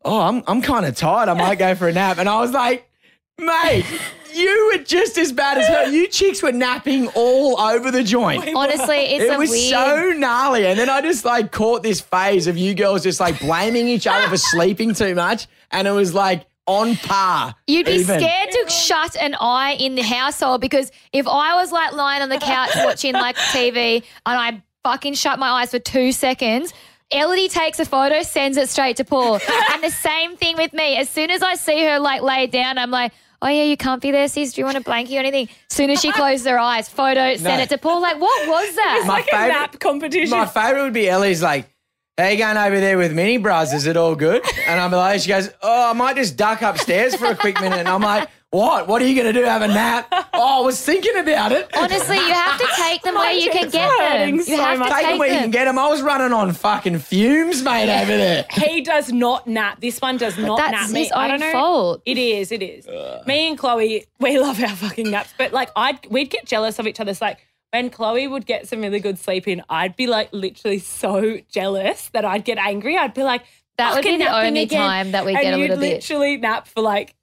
[0.03, 1.29] "Oh, I'm I'm kind of tired.
[1.29, 2.89] I might go for a nap." And I was like,
[3.37, 3.85] "Mate."
[4.33, 5.89] You were just as bad as her.
[5.89, 8.47] You chicks were napping all over the joint.
[8.55, 10.67] Honestly, it's It a was weird so gnarly.
[10.67, 14.05] And then I just like caught this phase of you girls just like blaming each
[14.05, 15.47] other for sleeping too much.
[15.71, 17.55] And it was like on par.
[17.65, 18.19] You'd be even.
[18.19, 22.29] scared to shut an eye in the household because if I was like lying on
[22.29, 26.73] the couch watching like TV and I fucking shut my eyes for two seconds,
[27.11, 29.35] Ellidy takes a photo, sends it straight to Paul.
[29.73, 30.97] and the same thing with me.
[30.97, 34.01] As soon as I see her like lay down, I'm like, oh yeah, you can't
[34.01, 34.53] be there, sis.
[34.53, 35.47] Do you want a blankie or anything?
[35.69, 37.63] As soon as she closes her eyes, photo, send No.
[37.63, 38.01] it to Paul.
[38.01, 39.03] Like, what was that?
[39.07, 40.37] My like a favourite- nap competition.
[40.37, 41.69] My favourite would be Ellie's like,
[42.17, 43.73] how you going over there with mini bras?
[43.73, 44.43] Is it all good?
[44.65, 47.77] And I'm like, she goes, oh, I might just duck upstairs for a quick minute.
[47.77, 48.87] And I'm like, what?
[48.87, 49.45] What are you going to do?
[49.45, 50.11] Have a nap?
[50.39, 51.67] Oh, I was thinking about it.
[51.75, 54.35] Honestly, you have to take them where you can get them.
[54.35, 54.89] You so have much.
[54.89, 55.79] to Take them where you can get them.
[55.79, 58.45] I was running on fucking fumes, mate, over there.
[58.51, 59.81] he does not nap.
[59.81, 60.99] This one does not That's nap me.
[61.05, 61.51] his I own don't know.
[61.53, 62.01] fault.
[62.05, 62.51] It is.
[62.51, 62.85] It is.
[63.25, 66.85] Me and Chloe, we love our fucking naps, but like I'd we'd get jealous of
[66.85, 67.09] each other.
[67.09, 67.39] It's like
[67.73, 72.09] when Chloe would get some really good sleep in, I'd be like literally so jealous
[72.09, 72.95] that I'd get angry.
[72.95, 73.41] I'd be like,
[73.79, 75.93] That would be the only again." time that we and get a you'd little bit.
[75.95, 77.15] literally nap for like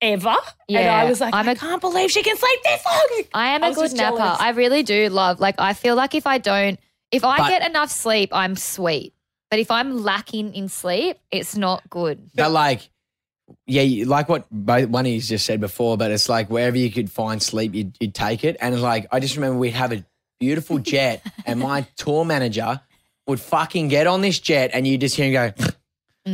[0.00, 0.28] ever.
[0.28, 0.36] and
[0.68, 3.22] Yeah, I was like, I'm I a- can't believe she can sleep this long.
[3.34, 4.16] I am I a good napper.
[4.18, 4.40] jealous.
[4.40, 5.40] I really do love.
[5.40, 6.78] Like I feel like if I don't,
[7.10, 9.14] if I But- get enough sleep, I'm sweet.
[9.50, 12.30] But if I'm lacking in sleep, it's not good.
[12.34, 12.90] But like,
[13.66, 16.90] yeah, like what both one of you just said before, but it's like wherever you
[16.90, 18.58] could find sleep, you'd, you'd take it.
[18.60, 20.04] And it's like, I just remember we'd have a
[20.38, 22.78] beautiful jet, and my tour manager
[23.26, 25.64] would fucking get on this jet, and you just hear him go,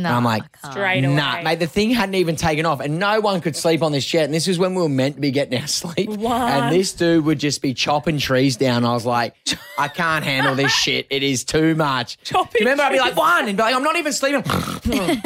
[0.01, 0.73] No, I'm like, I can't.
[0.73, 1.15] Straight away.
[1.15, 4.05] nah, mate, the thing hadn't even taken off, and no one could sleep on this
[4.05, 4.25] jet.
[4.25, 6.09] And this is when we were meant to be getting our sleep.
[6.09, 6.33] What?
[6.51, 8.85] And this dude would just be chopping trees down.
[8.85, 9.35] I was like,
[9.77, 11.07] I can't handle this shit.
[11.09, 12.17] It is too much.
[12.23, 14.43] Chopping Do you remember I'd be like, one, and be like, I'm not even sleeping.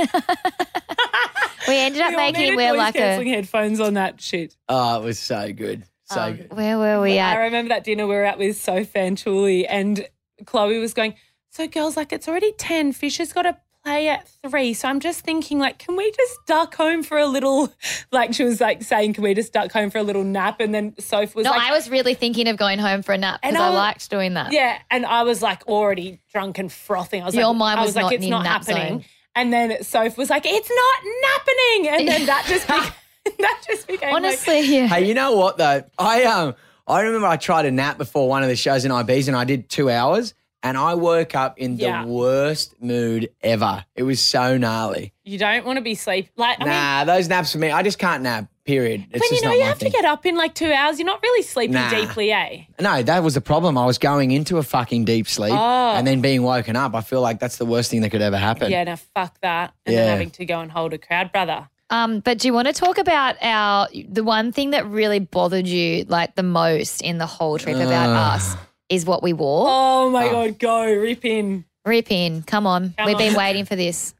[1.68, 3.36] We ended up We all making needed him wear noise like cancelling a.
[3.36, 4.56] headphones on that shit.
[4.70, 5.84] oh, it was so good.
[6.06, 6.54] So um, good.
[6.54, 7.38] where were we at?
[7.38, 7.44] I at?
[7.46, 10.08] remember that dinner we were at with Soph and Chuli, and
[10.46, 11.14] Chloe was going,
[11.52, 12.94] So, girls, like, it's already 10.
[12.94, 13.58] Fisher's got to
[13.90, 14.74] play at three.
[14.74, 17.72] So, I'm just thinking, like, can we just duck home for a little,
[18.12, 20.60] like, she was like saying, Can we just duck home for a little nap?
[20.60, 23.18] And then Soph was No, like, I was really thinking of going home for a
[23.18, 24.52] nap because I, I liked doing that.
[24.52, 24.78] Yeah.
[24.92, 27.22] And I was like, already drunk and frothing.
[27.22, 28.90] I was Your like, mind I was was like, not It's in not nap happening.
[29.00, 29.06] zone.
[29.36, 31.90] And then Soph was like, It's not happening.
[32.00, 32.92] And then that just became,
[33.40, 34.88] that just became like, Honestly, yeah.
[34.88, 35.84] Hey, you know what though?
[35.98, 36.56] I um
[36.88, 39.44] I remember I tried a nap before one of the shows in Ibiza and I
[39.44, 42.06] did two hours and I woke up in the Yeah.
[42.06, 43.86] worst mood ever.
[43.96, 45.14] It was so gnarly.
[45.24, 46.28] you don't want to be sleep.
[46.38, 48.48] Like, I mean, nah, those naps for me, I just can't nap.
[48.66, 49.06] Period.
[49.12, 49.92] It's when you just know not you have thing.
[49.92, 51.90] to get up in like two hours, you're not really sleeping Nah.
[51.90, 52.62] deeply, eh?
[52.80, 53.78] No, that was the problem.
[53.78, 55.94] I was going into a fucking deep sleep Oh.
[55.96, 56.94] and then being woken up.
[56.96, 58.72] I feel like that's the worst thing that could ever happen.
[58.72, 59.74] Yeah, no, fuck that.
[59.86, 60.02] And Yeah.
[60.02, 61.68] then having to go and hold a crowd, brother.
[61.92, 65.68] Um, but do you want to talk about our the one thing that really bothered
[65.68, 68.56] you like the most in the whole trip about us
[68.90, 69.66] is what we wore?
[69.70, 70.32] Oh my Oh.
[70.48, 71.66] God, go, rip in.
[71.86, 72.94] Rip in, come on.
[72.98, 74.14] Come We've been waiting for this.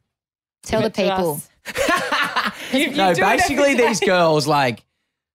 [0.62, 1.40] Tell Give the people.
[2.72, 4.84] You- you no, do it every basically these girls like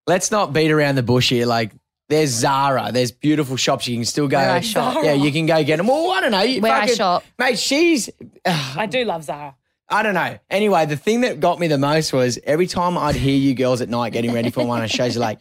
[0.08, 1.46] let's not beat around the bush here.
[1.46, 1.72] Like
[2.10, 2.92] there's Zara.
[2.92, 4.38] There's beautiful shops you can still go.
[4.38, 5.04] Where I shop.
[5.04, 5.88] Yeah, you can go get them.
[5.88, 6.42] Well, I don't know.
[6.42, 7.24] You Where I fucking- shop.
[7.40, 8.10] Mate, she's,
[8.46, 9.56] I do love Zara.
[9.90, 10.38] I don't know.
[10.50, 13.82] Anyway, the thing that got me the most was every time I'd hear you girls
[13.82, 15.40] at night getting ready for one of the shows, you're like,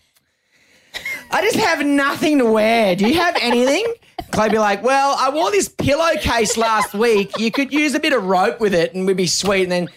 [1.34, 2.94] I just have nothing to wear.
[2.94, 3.84] Do you have anything?
[4.30, 7.36] Chloe'd be like, Well, I wore this pillowcase last week.
[7.40, 9.64] You could use a bit of rope with it and we'd be sweet.
[9.64, 9.88] And then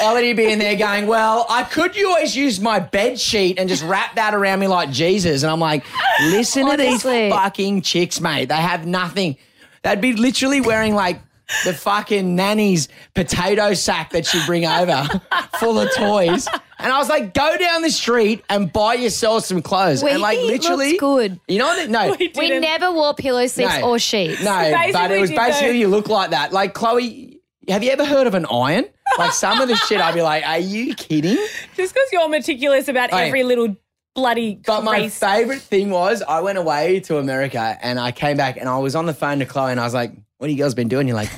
[0.00, 3.70] Ellidy'd be in there going, Well, I could you always use my bed sheet and
[3.70, 5.42] just wrap that around me like Jesus.
[5.42, 5.82] And I'm like,
[6.24, 8.50] Listen to these fucking chicks, mate.
[8.50, 9.38] They have nothing.
[9.84, 11.22] They'd be literally wearing like
[11.64, 15.06] the fucking nanny's potato sack that she'd bring over
[15.58, 16.48] full of toys.
[16.78, 20.02] And I was like, go down the street and buy yourself some clothes.
[20.02, 21.40] We and like literally looked good.
[21.48, 21.88] You know what?
[21.90, 22.16] No.
[22.18, 23.90] We We never wore pillow seats No.
[23.90, 24.42] or sheets.
[24.42, 25.72] No, but it was basically though.
[25.74, 26.52] you look like that.
[26.52, 28.84] Like Chloe, have you ever heard of an iron?
[29.18, 31.36] Like some of the shit, I'd be like, are you kidding?
[31.76, 33.26] Just because you're meticulous about Hey.
[33.28, 33.76] every little
[34.14, 38.56] bloody But my favorite thing was I went away to America and I came back
[38.56, 40.12] and I was on the phone to Chloe and I was like,
[40.42, 41.06] what have you guys been doing?
[41.06, 41.30] You're like,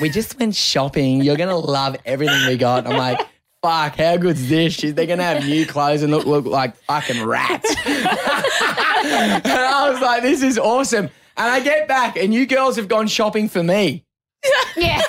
[0.00, 1.20] we just went shopping.
[1.20, 2.86] You're going to love everything we got.
[2.86, 3.18] I'm like,
[3.62, 4.72] fuck, how good's this?
[4.72, 7.68] She- They're going to have new clothes and look, look like fucking rats.
[7.86, 11.10] and I was like, this is awesome.
[11.36, 14.06] And I get back and you girls have gone shopping for me.
[14.74, 15.02] Yeah.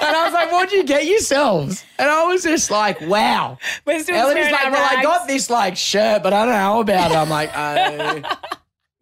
[0.00, 1.84] And I was like, what'd you get yourselves?
[1.98, 3.58] And I was just like, wow.
[3.84, 7.10] We're still staring like, well, I got this like shirt, but I don't know about
[7.10, 7.16] it.
[7.16, 8.22] I'm like, oh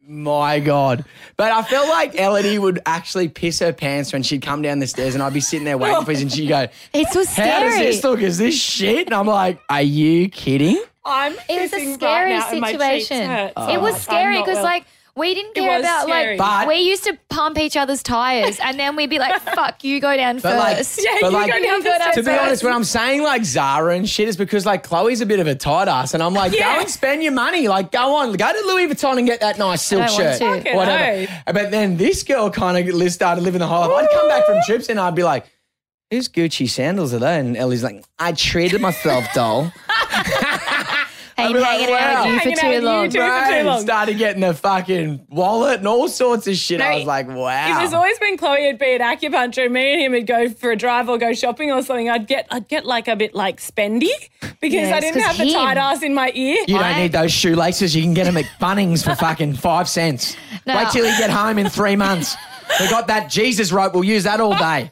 [0.06, 1.04] my God.
[1.36, 4.86] But I felt like Ellidy would actually piss her pants when she'd come down the
[4.86, 7.42] stairs and I'd be sitting there waiting for her and she'd go, It was how
[7.42, 7.68] scary.
[7.70, 8.20] does this look?
[8.20, 9.06] Is this shit?
[9.06, 10.82] And I'm like, are you kidding?
[11.04, 13.26] I'm It was a pissing scary right now and my cheeks situation.
[13.30, 13.52] hurt.
[13.70, 14.64] It was I'm scary not because well.
[14.64, 14.84] like
[15.16, 16.36] we didn't care about scary.
[16.36, 19.82] like But- we used to pump each other's tires and then we'd be like, "Fuck,
[19.82, 22.16] you go down But, like- first." yeah, But, you like, go down You the To
[22.16, 22.40] be stairs.
[22.40, 25.46] honest, when I'm saying like Zara and shit, is because like Chloe's a bit of
[25.46, 26.74] a tight ass, and I'm like, Yeah.
[26.74, 27.68] go and spend your money.
[27.68, 30.38] Like, go on, go to Louis Vuitton and get that nice silk don't want shirt,
[30.38, 30.56] to.
[30.58, 31.32] Fucking whatever.
[31.52, 34.04] But then this girl kind of started living the high life.
[34.08, 35.46] I'd come back from trips and I'd be like,
[36.10, 39.72] "Whose Gucci sandals are they?" And Ellie's like, "I treated myself, doll."
[41.36, 42.24] Hey, I'd be like, hanging out wow.
[42.24, 43.10] with you for Hanging out too with you long.
[43.10, 43.18] too.
[43.18, 43.80] for Right, long.
[43.82, 46.80] started getting the fucking wallet and all sorts of shit.
[46.80, 47.78] I was like, wow.
[47.78, 50.70] It was always when Chloe would be at acupuncture, me and him would go for
[50.70, 52.08] a drive or go shopping or something.
[52.08, 54.08] I'd get I'd get like a bit like spendy
[54.60, 55.52] because Yes, I didn't have the him.
[55.52, 56.56] tight ass in my ear.
[56.66, 57.94] You don't I- need those shoelaces.
[57.94, 60.36] You can get them at Bunnings for fucking five cents.
[60.66, 60.74] No.
[60.76, 62.34] Wait till you get home in three months.
[62.80, 63.94] We got that Jesus rope.
[63.94, 64.90] We'll use that all day.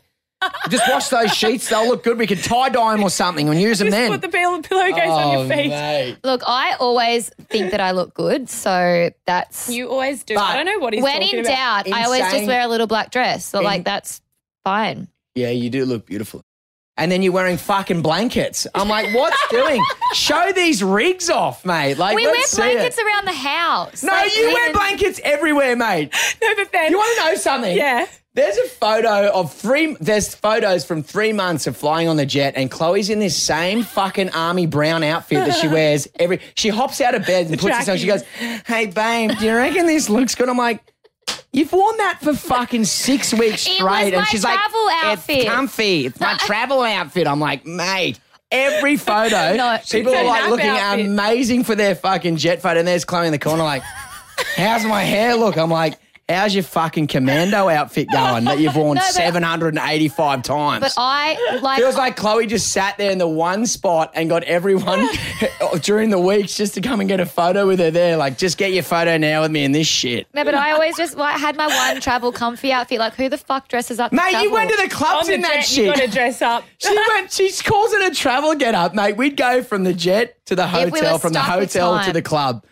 [0.71, 1.69] Just wash those sheets.
[1.69, 2.19] They'll look good.
[2.19, 4.11] We could tie dye them or something and use them Just then.
[4.11, 5.67] put the pillow, pillowcase on your feet.
[5.67, 6.17] Oh, mate.
[6.25, 10.35] Look, I always think that I look good, so that's You always do.
[10.35, 11.85] But I don't know what he's when talking in about.
[11.87, 11.95] doubt.
[11.95, 12.49] I always just Insane.
[12.49, 13.45] wear a little black dress.
[13.45, 14.21] So In- like that's
[14.65, 15.09] fine.
[15.35, 16.43] Yeah, you do look beautiful.
[16.97, 18.69] And then you're wearing fucking blankets.
[18.75, 19.83] I'm like, what's doing?
[20.13, 21.99] Show these rigs off, mate.
[21.99, 22.75] Like, We wear let's see it.
[22.75, 24.03] blankets around the house.
[24.05, 26.15] No, Like, you wear blankets everywhere, mate.
[26.43, 27.77] No, but then You want to know something?
[27.77, 28.07] yeah.
[28.35, 29.97] There's a photo of three.
[30.01, 33.85] There's photos from three months of flying on the jet, and Chloe's in this same
[33.85, 36.41] fucking army brown outfit that she wears every.
[36.57, 37.97] She hops out of bed and puts this on.
[37.97, 38.23] She goes,
[38.67, 40.81] "Hey, babe, do you reckon this looks good?" I'm like.
[41.55, 45.05] You've worn that for fucking six weeks It straight, was and my she's travel like,
[45.05, 46.07] outfit." "It's comfy.
[46.07, 48.19] It's my travel outfit." I'm like, "Mate,
[48.51, 51.07] every photo, No, people it's are a like nap looking outfit.
[51.07, 53.83] amazing for their fucking jet photo, and there's Chloe in the corner like,
[54.57, 55.57] How's my hair look?
[55.57, 55.95] I'm like,
[56.29, 60.81] how's your fucking commando outfit going that you've worn No, but- 785 times?
[60.81, 64.43] But I like Feels like Chloe just sat there in the one spot and got
[64.45, 65.09] everyone
[65.83, 68.17] during the weeks just to come and get a photo with her there.
[68.17, 70.27] Like, just get your photo now with me in this shit.
[70.35, 72.99] No, but I always just like, had my one travel comfy outfit.
[72.99, 74.13] Like, who the fuck dresses up?
[74.13, 76.11] Mate, you went to the On clubs the in that jet, you got to shit.
[76.13, 76.65] dress up.
[76.79, 77.33] She went.
[77.33, 79.17] She calls it a travel get up, mate.
[79.17, 81.99] We'd go from the jet to the If we hotel, from the stuck with hotel
[81.99, 82.13] to time.
[82.13, 82.65] the club.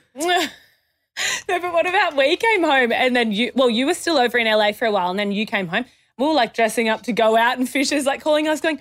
[1.48, 4.38] No, but what about we came home and then you, well, you were still over
[4.38, 5.84] in LA for a while and then you came home.
[6.16, 8.80] We were like dressing up to go out and Fisher's like calling us going,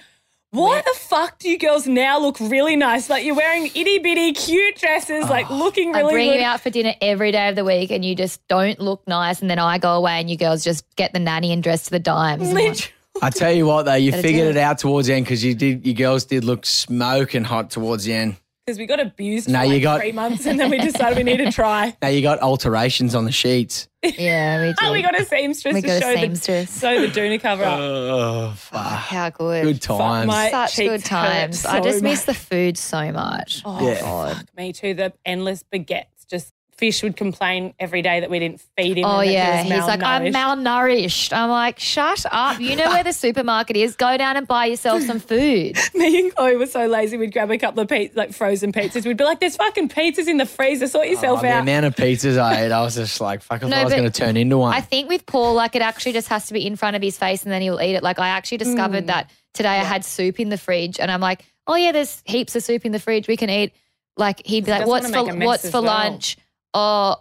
[0.52, 3.10] why the fuck do you girls now look really nice?
[3.10, 6.10] Like you're wearing itty bitty cute dresses, like oh, looking really.
[6.10, 6.40] I bring good.
[6.40, 9.42] you out for dinner every day of the week, and you just don't look nice.
[9.42, 11.92] And then I go away, and you girls just get the nanny and dress to
[11.92, 12.50] the dimes.
[12.50, 14.62] I'm like, I tell you what, though, you Gotta figured it it.
[14.62, 15.88] out towards the end because you did.
[15.88, 18.36] You girls did look smoking hot towards the end.
[18.66, 21.18] Because we got abused No, for you like got- three months and then we decided
[21.18, 21.96] we need to try.
[22.02, 23.88] Now you got alterations on the sheets.
[24.04, 24.76] yeah, we do.
[24.84, 26.72] Oh, we got a seamstress We to got a show seamstress.
[26.74, 27.80] the sew the doona cover up.
[27.80, 28.10] Oh,
[28.50, 28.82] oh fuck!
[28.82, 29.64] How good.
[29.64, 30.28] Good times.
[30.28, 31.64] my- Such good times.
[31.64, 33.64] hurt I so just miss the food so much.
[33.66, 34.34] Oh, Yeah.
[34.36, 34.94] fuck me too.
[34.94, 39.06] The endless baguettes just Fish would complain every day that we didn't feed him.
[39.06, 41.34] Oh yeah, he he's like, I'm malnourished." malnourished.
[41.34, 42.60] I'm like, shut up.
[42.60, 43.96] You know where the supermarket is.
[43.96, 45.78] Go down and buy yourself some food.
[45.96, 47.16] Me and Chloe were so lazy.
[47.18, 49.06] We'd grab a couple of pizza, like frozen pizzas.
[49.06, 50.88] We'd be like, "There's fucking pizzas in the freezer.
[50.88, 53.64] Sort yourself Oh, yourself the amount of pizzas I ate, I was just like, fuck,
[53.64, 54.74] I No, thought I was going to turn into one.
[54.74, 57.18] I think with Paul, like it actually just has to be in front of his
[57.18, 58.04] face and then he'll eat it.
[58.04, 59.08] Like I actually discovered mm.
[59.08, 62.56] that today I had soup in the fridge and I'm like, oh yeah, there's heaps
[62.56, 63.28] of soup in the fridge.
[63.28, 63.74] We can eat.
[64.18, 65.94] Like he'd be like, what's for make a mess what's for well.
[65.94, 66.38] lunch?
[66.74, 67.16] Oh,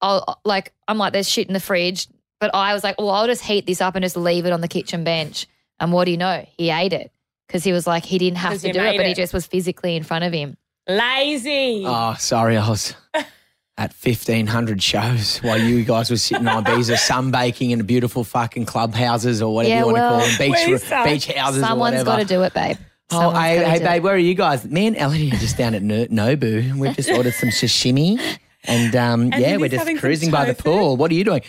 [0.00, 2.06] oh, like I'm like, there's shit in the fridge.
[2.40, 4.60] But I was like, well, I'll just heat this up and just leave it on
[4.60, 5.46] the kitchen bench.
[5.78, 6.44] And what do you know?
[6.56, 7.12] He ate it
[7.46, 9.46] because he was like, he didn't have to do it, made but he just was
[9.46, 10.56] physically in front of him.
[10.88, 11.84] Lazy.
[11.86, 17.70] Oh, sorry, I was at 1,500 shows while you guys were sitting on Ibiza sunbaking
[17.70, 21.04] in beautiful fucking clubhouses or whatever Yeah, you want well, to call them, beach, suck.
[21.06, 22.04] beach houses or Someone's whatever.
[22.10, 22.76] got to do it, babe.
[23.10, 23.88] Oh, Someone's hey, gotta hey do it.
[23.88, 24.64] babe, where are you guys?
[24.64, 26.76] Me and Ellidy are just down at No- Nobu.
[26.76, 28.38] We've just ordered some sashimi.
[28.64, 30.96] And, um, yeah, we're just cruising by the pool.
[30.96, 31.42] What are you doing?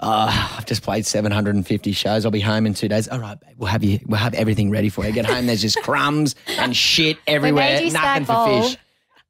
[0.00, 2.24] Uh, I've just played 750 shows.
[2.24, 3.08] I'll be home in two days.
[3.08, 3.98] All right, babe, we'll have you.
[4.06, 5.12] We'll have everything ready for you.
[5.12, 5.46] Get home.
[5.46, 7.80] There's just crumbs and shit everywhere.
[7.90, 8.62] Nothing for bowl.
[8.62, 8.76] fish.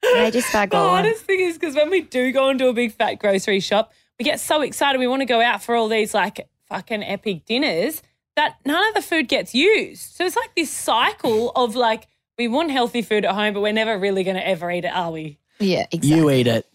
[0.03, 2.93] They just bag The hardest thing is because when we do go into a big
[2.93, 4.99] fat grocery shop, we get so excited.
[4.99, 8.03] We want to go out for all these like fucking epic dinners
[8.37, 10.15] that none of the food gets used.
[10.15, 13.73] So it's like this cycle of like, we want healthy food at home, but we're
[13.73, 15.39] never really going to ever eat it, are we?
[15.59, 16.09] Yeah, exactly.
[16.11, 16.67] You eat it.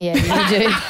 [0.00, 0.74] Yeah, you do.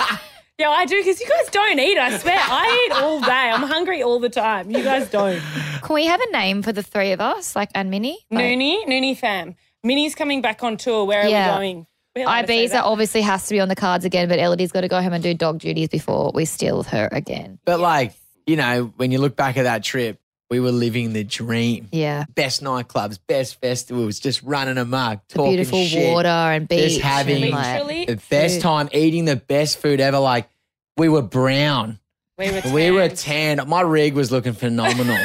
[0.58, 1.98] Yeah, I do because you guys don't eat.
[1.98, 3.28] I swear, I eat all day.
[3.30, 4.70] I'm hungry all the time.
[4.70, 5.38] You guys don't.
[5.82, 8.18] Can we have a name for the three of us, like and Minnie?
[8.30, 9.54] Like, Noonie, Noonie fam.
[9.84, 11.04] Minnie's coming back on tour.
[11.04, 11.50] Where are Yeah.
[11.52, 11.86] we going?
[12.16, 14.72] We're allowed to say Ibiza obviously has to be on the cards again, but Ellidy's
[14.72, 17.58] got to go home and do dog duties before we steal her again.
[17.66, 18.14] But like,
[18.46, 20.18] you know, when you look back at that trip,
[20.50, 21.88] we were living the dream.
[21.92, 26.12] Yeah, Best nightclubs, best festivals, just running amok, the talking beautiful shit.
[26.12, 26.90] water and beach.
[26.94, 28.62] Just having like, the best food.
[28.62, 30.18] time eating the best food ever.
[30.18, 30.48] Like
[30.96, 31.98] we were brown.
[32.38, 33.58] we were We were tanned.
[33.58, 33.68] tanned.
[33.68, 35.18] My rig was looking phenomenal.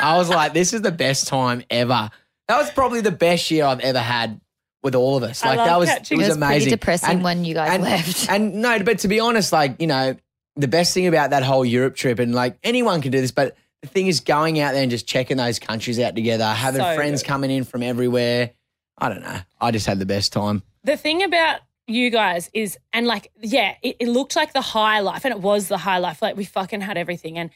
[0.00, 2.10] I was like, this is the best time ever.
[2.48, 4.40] That was probably the best year I've ever had
[4.82, 5.42] with all of us.
[5.42, 6.70] I Like love that was catching- it was, It was amazing.
[6.70, 8.28] depressing And- when you guys and, left.
[8.28, 10.16] And no, but to be honest, like, you know,
[10.56, 13.56] the best thing about that whole Europe trip, and like anyone can do this, but
[13.84, 16.94] the thing is going out there and just checking those countries out together, having So
[16.94, 17.28] friends good.
[17.28, 18.50] coming in from everywhere.
[18.98, 19.38] I don't know.
[19.60, 20.62] I just had the best time.
[20.84, 25.00] the thing about you guys is, and like, yeah, it, it looked like the high
[25.00, 26.22] life, and it was the high life.
[26.22, 27.50] Like we fucking had everything, and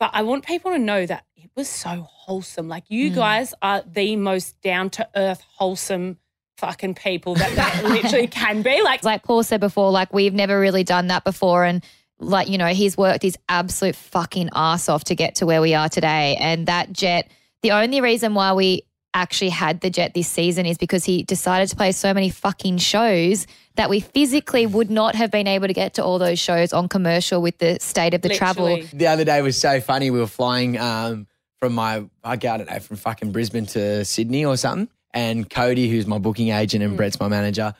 [0.00, 2.68] but I want people to know that it was so wholesome.
[2.68, 3.14] Like you Mm.
[3.14, 6.18] guys are the most down to earth, wholesome
[6.58, 8.80] fucking people that there literally can be.
[8.82, 11.64] Like, like Paul said before, like we've never really done that before.
[11.64, 11.84] And
[12.24, 15.74] like, you know, he's worked his absolute fucking ass off to get to where we
[15.74, 16.36] are today.
[16.36, 17.30] And that jet,
[17.62, 18.82] the only reason why we
[19.14, 22.78] actually had the jet this season is because he decided to play so many fucking
[22.78, 23.46] shows
[23.76, 26.88] that we physically would not have been able to get to all those shows on
[26.88, 28.80] commercial with the state of the travel.
[28.92, 30.10] The other day was so funny.
[30.10, 31.26] We were flying um,
[31.60, 34.88] from my, I don't know, from fucking Brisbane to Sydney or something.
[35.12, 37.74] And Cody, who's my booking agent, and Brett's my manager,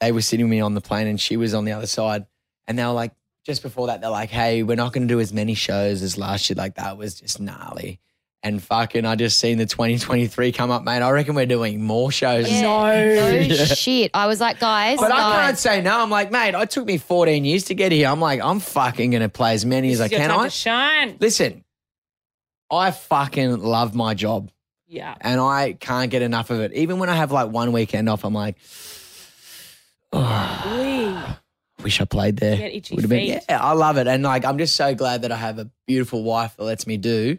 [0.00, 2.26] they were sitting with me on the plane and she was on the other side.
[2.68, 3.12] And they were like,
[3.48, 6.18] just before that, they're like, hey, we're not going to do as many shows as
[6.18, 6.54] last year.
[6.56, 7.98] Like, that was just gnarly.
[8.42, 11.00] And fucking, I just seen the 2023 come up, mate.
[11.00, 12.46] I reckon we're doing more shows.
[12.52, 13.46] Yeah, No.
[13.48, 14.10] no shit.
[14.12, 15.34] I was like, guys, But I guys.
[15.46, 15.98] can't say no.
[16.02, 18.06] I'm like, mate, it took me 14 years to get here.
[18.06, 20.28] I'm like, I'm fucking going to play as many as I It's your can.
[20.30, 21.16] time I, to shine.
[21.18, 21.64] listen,
[22.70, 24.50] I fucking love my job
[24.86, 25.14] Yeah.
[25.22, 26.74] and I can't get enough of it.
[26.74, 28.56] Even when I have like one weekend off, I'm like,
[30.12, 31.34] oh, Wee.
[31.82, 32.56] Wish I played there.
[32.56, 33.44] Get itchy Would've been- feet.
[33.48, 34.06] yeah, I love it.
[34.06, 36.96] And like, I'm just so glad that I have a beautiful wife that lets me
[36.96, 37.38] do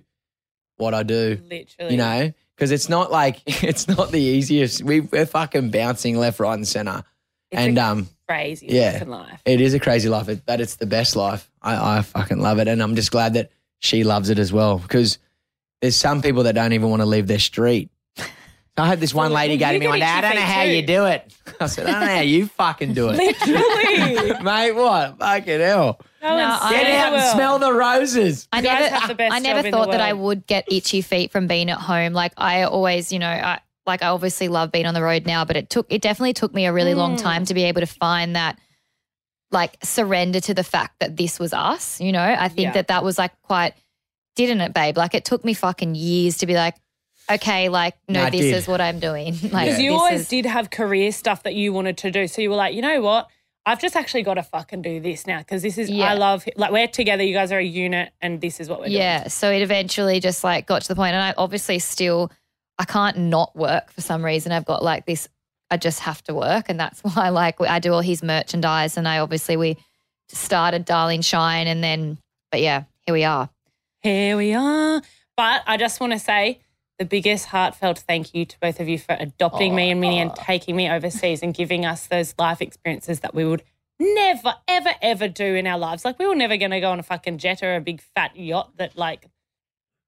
[0.78, 1.92] what I do, Literally.
[1.92, 2.34] you know?
[2.56, 4.84] Because it's not like, it's not the easiest.
[4.84, 7.04] We, we're fucking bouncing left, right, and center.
[7.52, 9.04] It's and a um, crazy yeah.
[9.08, 9.42] life.
[9.46, 11.50] It is a crazy life, but it's the best life.
[11.62, 12.68] I, I fucking love it.
[12.68, 15.18] And I'm just glad that she loves it as well because
[15.82, 17.90] there's some people that don't even want to leave their street.
[18.84, 20.41] I had this one lady well, go to me get one day, I don't know
[20.41, 21.34] how too." you do it.
[21.59, 23.17] I said, I don't know how you fucking do it.
[23.17, 24.34] Literally.
[24.43, 25.17] Mate, what?
[25.19, 25.99] Fucking hell.
[26.21, 27.34] No, No, one's I- Get saying out and world.
[27.36, 28.47] smell the roses.
[28.51, 30.71] I never, have the best I never job in the thought that I would get
[30.71, 32.13] itchy feet from being at home.
[32.13, 35.45] Like I always, you know, I like I obviously love being on the road now,
[35.45, 37.21] but it took it definitely took me a really long Mm.
[37.21, 38.59] time to be able to find that
[39.51, 41.99] like surrender to the fact that this was us.
[41.99, 42.71] You know, I think Yeah.
[42.73, 43.73] that that was like quite
[44.36, 44.95] didn't it, babe?
[44.97, 46.75] Like it took me fucking years to be like,
[47.30, 48.55] okay, like no, Nah, it this did.
[48.55, 49.34] is what I'm doing.
[49.43, 52.27] Like Because you always is- did have career stuff that you wanted to do.
[52.27, 53.27] So you were like, you know what?
[53.65, 56.09] I've just actually got to fucking do this now because this is, Yeah.
[56.09, 57.23] I love, like, we're together.
[57.23, 59.27] You guys are a unit and this is what we're yeah.
[59.27, 62.32] So it eventually just like got to the point, and I obviously still
[62.80, 64.51] I can't not work for some reason.
[64.51, 65.27] I've got like this.
[65.69, 69.07] I just have to work, and that's why like I do all his merchandise, and
[69.07, 69.77] I obviously we
[70.30, 72.17] started Darling Shine, and then,
[72.51, 73.49] but yeah, here we are.
[74.01, 75.01] Here we are.
[75.38, 76.59] But I just want to say
[77.00, 80.36] the biggest heartfelt thank you to both of you for adopting me and Minnie and
[80.36, 83.64] taking me overseas and giving us those life experiences that we would
[84.00, 86.04] never, ever, ever do in our lives.
[86.06, 88.36] Like we were never going to go on a fucking jet or a big fat
[88.36, 89.28] yacht that, like,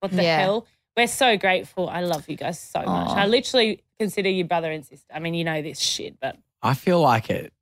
[0.02, 0.38] what the Yeah.
[0.42, 0.68] hell?
[0.98, 1.88] We're so grateful.
[1.88, 3.10] I love you guys so much.
[3.12, 5.08] I literally consider you brother and sister.
[5.14, 7.54] I mean, you know this shit, but I feel like it.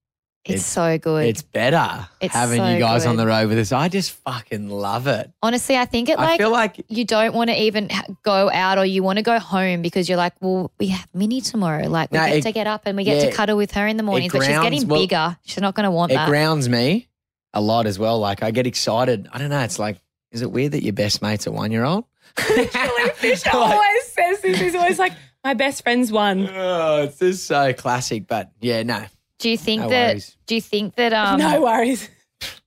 [0.49, 1.25] It's, It's- so good.
[1.27, 3.71] It's better It's having so you guys on the road with us.
[3.71, 5.31] I just fucking love it.
[5.41, 7.89] Honestly, I think it I like feel like you don't want to even
[8.23, 11.41] go out or you want to go home because you're like, well, we have Minnie
[11.41, 11.87] tomorrow.
[11.87, 13.71] Like, we No, get it- to get up and we get yeah, to cuddle with
[13.71, 15.37] her in the mornings, but she's getting well, bigger.
[15.45, 16.27] She's not going to want it that.
[16.27, 17.07] It grounds me
[17.53, 18.19] a lot as well.
[18.19, 19.27] Like I get excited.
[19.31, 19.59] I don't know.
[19.61, 19.97] It's like,
[20.31, 22.05] is it weird that your best mate's a one year old?
[22.37, 24.59] Fish always says this.
[24.59, 26.47] He's always like, my best friend's one.
[26.53, 28.27] Oh, it's just so classic.
[28.27, 29.05] But yeah, no.
[29.39, 30.07] Do you think No that?
[30.11, 30.37] worries.
[30.45, 31.13] Do you think that?
[31.13, 32.09] Um, no worries.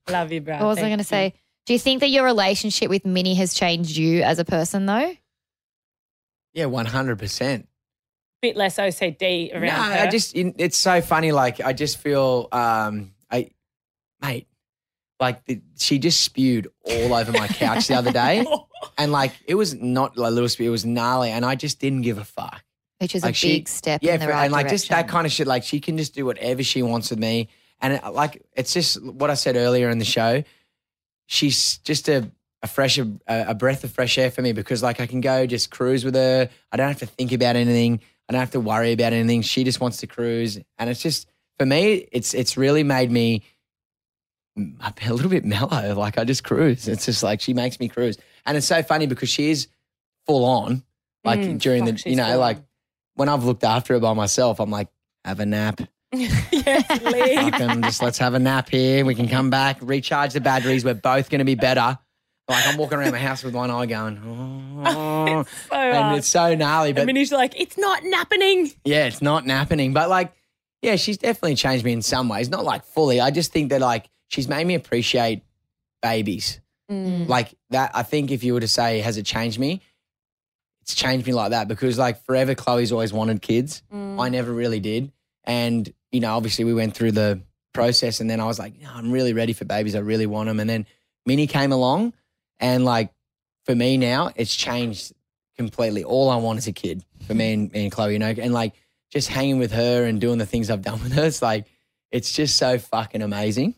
[0.09, 0.57] Love you, bro.
[0.57, 1.31] What was I Thank going to you.
[1.31, 1.33] say?
[1.65, 5.15] Do you think that your relationship with Minnie has changed you as a person, though?
[6.53, 7.67] Yeah, one hundred percent.
[8.41, 9.99] Bit less OCD around No, her.
[10.01, 11.31] I just it's so funny.
[11.31, 13.51] Like I just feel, um, I,
[14.21, 14.47] mate,
[15.19, 18.45] like the, she just spewed all over my couch the other day,
[18.97, 22.01] and like it was not like little spew, it was gnarly, and I just didn't
[22.01, 22.61] give a fuck.
[23.03, 25.09] Which is Like a she- big step Yeah, in the right and like just that
[25.09, 25.45] kind of shit.
[25.45, 27.49] Like she can just do whatever she wants with me,
[27.81, 30.41] and it, like it's just what I said earlier in the show.
[31.25, 32.31] She's just a
[32.61, 35.45] a fresh a, a breath of fresh air for me because like I can go
[35.45, 36.49] just cruise with her.
[36.71, 37.99] I don't have to think about anything.
[38.29, 39.41] I don't have to worry about anything.
[39.41, 41.27] She just wants to cruise, and it's just
[41.59, 42.07] for me.
[42.13, 43.43] It's it's really made me
[44.57, 45.93] a little bit mellow.
[45.93, 46.87] Like I just cruise.
[46.87, 49.67] It's just like she makes me cruise, and it's so funny because she is
[50.25, 50.83] full on.
[51.25, 52.57] Like Mm, during the, you know, like.
[53.15, 54.87] When I've looked after it by myself, I'm like,
[55.25, 55.81] have a nap.
[56.11, 57.55] yes, leave.
[57.55, 59.03] Fucking just let's have a nap here.
[59.05, 60.85] We can come back, recharge the batteries.
[60.85, 61.97] We're both going to be better.
[62.49, 64.19] Like I'm walking around my house with one eye going,
[64.85, 66.17] oh, so and hard.
[66.19, 66.89] it's so gnarly.
[66.89, 68.71] I But mean, he's like, it's not happening.
[68.83, 69.93] yeah, it's not happening.
[69.93, 70.33] But like,
[70.81, 72.49] yeah, she's definitely changed me in some ways.
[72.49, 73.21] Not like fully.
[73.21, 75.43] I just think that like she's made me appreciate
[76.01, 76.59] babies.
[76.91, 77.27] Mm.
[77.29, 79.81] Like that, I think if you were to say, has it changed me?
[80.83, 83.83] It's changed me like that because like forever, Chloe's always wanted kids.
[83.93, 84.21] Mm.
[84.21, 85.13] I never really did.
[85.45, 87.41] And, you know, obviously we went through the
[87.73, 89.95] process and then I was like, no, I'm really ready for babies.
[89.95, 90.59] I really want them.
[90.59, 90.85] And then
[91.25, 92.13] Minnie came along
[92.59, 93.13] and like
[93.63, 95.13] for me now, it's changed
[95.55, 96.03] completely.
[96.03, 98.53] All I want is a kid for me and, me and Chloe, you know, and
[98.53, 98.73] like
[99.09, 101.23] just hanging with her and doing the things I've done with her.
[101.23, 101.65] It's like,
[102.11, 103.75] it's just so fucking amazing,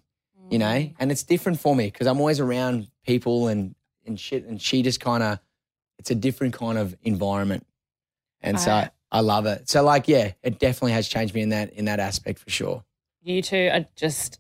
[0.50, 3.76] you know, and it's different for me because I'm always around people and,
[4.08, 4.44] and shit.
[4.46, 5.40] And she just kind of,
[6.00, 7.66] it's a different kind of environment.
[8.42, 9.70] And so I- I love it.
[9.70, 12.84] So like, yeah, it definitely has changed me in that in that aspect for sure.
[13.22, 14.40] You two are just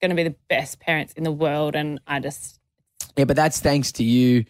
[0.00, 1.74] going to be the best parents in the world.
[1.76, 2.58] And I just,
[3.16, 4.44] Yeah, but that's thanks to you,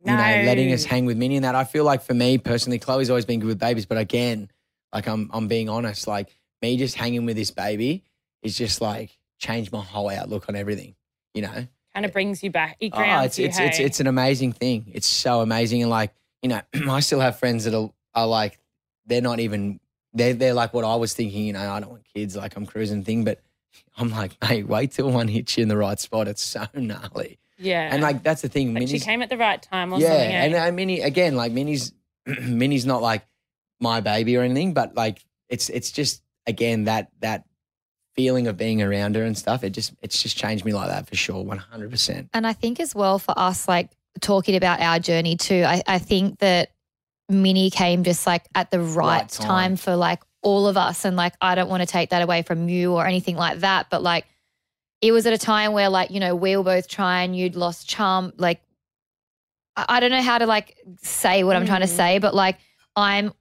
[0.00, 0.44] you know, No.
[0.44, 1.54] letting us hang with Minnie and that.
[1.54, 4.50] I feel like for me personally, Chloe's always been good with babies, but again,
[4.94, 8.04] like I'm I'm being honest, like me just hanging with this baby
[8.42, 10.94] is just like changed my whole outlook on everything.
[11.34, 11.66] You know?
[11.94, 12.76] Kind of brings you back.
[12.80, 13.46] It Oh, it's you.
[13.46, 13.84] it's, it's hey?
[13.84, 14.90] it's an amazing thing.
[14.94, 16.12] It's so amazing, and like
[16.42, 18.58] you know, I still have friends that are, are like
[19.06, 19.80] they're not even
[20.14, 21.44] they're they're like what I was thinking.
[21.44, 22.36] You know, I don't want kids.
[22.36, 23.40] Like I'm cruising thing, but
[23.96, 26.28] I'm like, mate, wait till one hits you in the right spot.
[26.28, 27.88] It's so gnarly, yeah.
[27.92, 28.74] and like that's the thing.
[28.74, 30.30] Like she came at the right time or yeah, something.
[30.32, 30.44] eh?
[30.46, 31.92] and I Minnie again, like Minnie's
[32.26, 33.24] Minnie's not like
[33.80, 37.44] my baby or anything, but like it's it's just again that that
[38.14, 39.64] feeling of being around her and stuff.
[39.64, 42.28] It just it's just changed me like that for sure, one hundred percent.
[42.34, 43.90] And I think as well for us, like
[44.20, 46.70] talking about our journey too, I, I think that
[47.28, 49.46] Minnie came just like at the right, Right time.
[49.46, 49.76] time.
[49.76, 51.04] for like all of us.
[51.04, 53.86] And like, I don't want to take that away from you or anything like that.
[53.90, 54.26] But like,
[55.00, 57.88] it was at a time where like, you know, we were both trying, you'd lost
[57.88, 58.32] charm.
[58.36, 58.60] Like,
[59.76, 61.96] I, I don't know how to like say what I'm trying to Mm.
[61.96, 62.58] say, but like,
[62.96, 63.32] I'm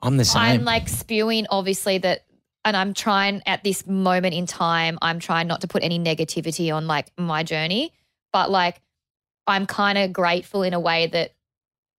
[0.00, 0.42] I'm the same.
[0.42, 2.24] I'm like spewing, obviously, that,
[2.64, 6.74] and I'm trying at this moment in time, I'm trying not to put any negativity
[6.74, 7.92] on like my journey,
[8.32, 8.80] but like,
[9.46, 11.32] I'm kind of grateful in a way that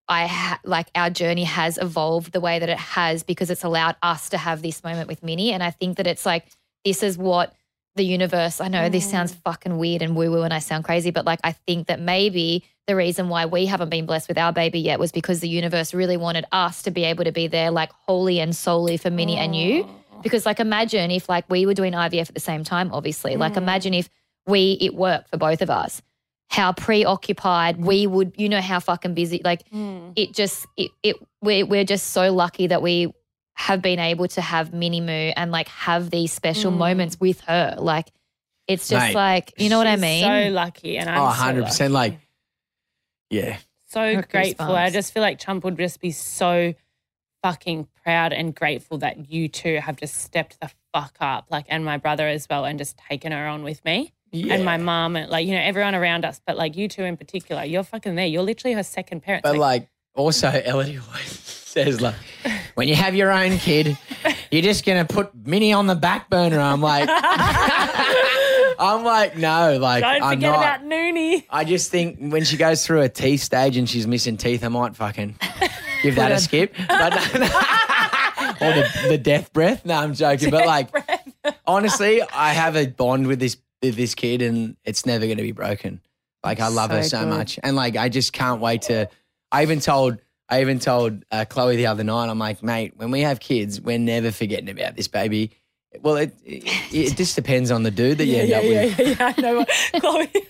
[0.08, 3.96] I ha- like our journey has evolved the way that it has because it's allowed
[4.02, 5.52] us to have this moment with Minnie.
[5.52, 6.46] And I think that it's like,
[6.86, 7.54] this is what
[7.96, 9.42] the universe, I know this sounds mm.
[9.44, 12.64] fucking weird and woo woo and I sound crazy, but like, I think that maybe
[12.88, 15.94] the reason why we haven't been blessed with our baby yet was because the universe
[15.94, 19.38] really wanted us to be able to be there like wholly and solely for Minnie
[19.38, 19.84] and you.
[19.84, 20.03] Oh.
[20.24, 23.36] Because like imagine if like we were doing IVF at the same time, obviously.
[23.36, 24.10] Like imagine if
[24.48, 26.02] we it worked for both of us.
[26.50, 29.42] How preoccupied we would, you know, how fucking busy.
[29.44, 30.14] Like Mm.
[30.16, 33.12] it just it it we're we're just so lucky that we
[33.56, 36.78] have been able to have Minnie Moo and like have these special Mm.
[36.78, 37.76] moments with her.
[37.80, 38.10] Like
[38.68, 39.16] It's just Mate.
[39.16, 40.24] like, you know what I mean?
[40.24, 41.92] So lucky, and I'm Oh, 100%.
[41.92, 42.14] lucky.
[42.14, 42.20] Like,
[43.30, 43.58] yeah.
[43.90, 44.66] so Got grateful.
[44.68, 44.76] goosebumps.
[44.76, 46.74] I just feel like Chump would just be so
[47.44, 51.86] fucking proud and grateful that you two have just stepped the fuck up, like, and
[51.86, 54.14] my brother as well, and just taken her on with me.
[54.32, 54.54] yeah.
[54.56, 57.18] And my mom, and like, you know, everyone around us, but like you two in
[57.18, 58.26] particular, you're fucking there.
[58.26, 59.44] You're literally her second parent.
[59.44, 62.16] But like, also, Ellidy always says like,
[62.76, 63.98] when you have your own kid,
[64.52, 66.60] you're just gonna put Minnie on the back burner.
[66.60, 67.10] I'm like,
[68.80, 70.60] I'm like, no, like, don't I'm forget not.
[70.60, 71.46] about Noonie.
[71.50, 74.68] I just think when she goes through a teeth stage and she's missing teeth, I
[74.70, 75.36] might fucking
[76.04, 76.76] give that a skip.
[76.88, 77.14] But
[78.62, 79.86] or the, the death breath.
[79.86, 80.50] No, I'm joking.
[80.52, 80.90] but like,
[81.66, 85.44] honestly, I have a bond with this with this kid, and it's never going to
[85.44, 86.02] be broken.
[86.44, 87.30] Like, I love her So so good.
[87.30, 89.10] much, and like, I just can't wait to.
[89.52, 90.20] I even told.
[90.50, 92.30] I even told uh, Chloe the other night.
[92.30, 95.52] I'm like, mate, when we have kids, we're never forgetting about this baby.
[96.02, 98.84] Well, it it, it just depends on the dude that you end yeah, up yeah,
[98.86, 99.00] with.
[99.00, 99.66] yeah, yeah, I know.
[100.00, 100.48] Chloe.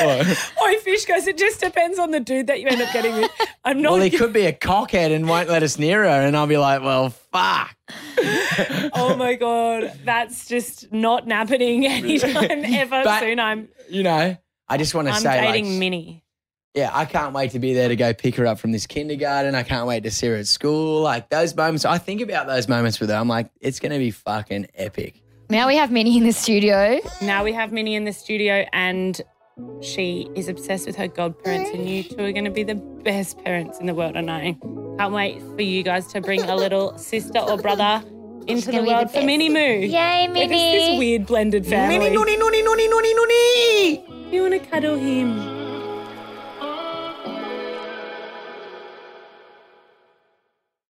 [0.00, 0.52] What?
[0.64, 3.30] Oi, Fish goes, it just depends on the dude that you end up getting with.
[3.64, 3.92] I'm not.
[3.92, 6.46] Well, he gi- could be a cockhead and won't let us near her, and I'll
[6.46, 7.76] be like, well, fuck.
[8.94, 9.92] oh my God.
[10.04, 13.38] That's just not happening anytime ever But- soon.
[13.40, 14.36] I'm, You know,
[14.68, 16.24] I just want to I'm say, dating like, Minnie.
[16.74, 19.54] yeah, I can't wait to be there to go pick her up from this kindergarten.
[19.54, 21.02] I can't wait to see her at school.
[21.02, 23.16] Like those moments, I think about those moments with her.
[23.16, 25.22] I'm like, it's going to be fucking epic.
[25.50, 26.98] now we have Minnie in the studio.
[27.20, 29.20] Now we have Minnie in the studio and
[29.80, 33.42] she is obsessed with her godparents, and you two are going to be the best
[33.44, 34.16] parents in the world.
[34.16, 34.56] And I
[34.98, 38.02] can't wait for you guys to bring a little sister or brother
[38.46, 39.22] into the gonna the world for.
[39.22, 39.58] Minnie Moo.
[39.86, 42.08] Yay, We're just this weird blended family.
[42.10, 44.32] Noonie, noonie, noonie, noonie, noonie, noonie.
[44.32, 45.61] You want to cuddle him?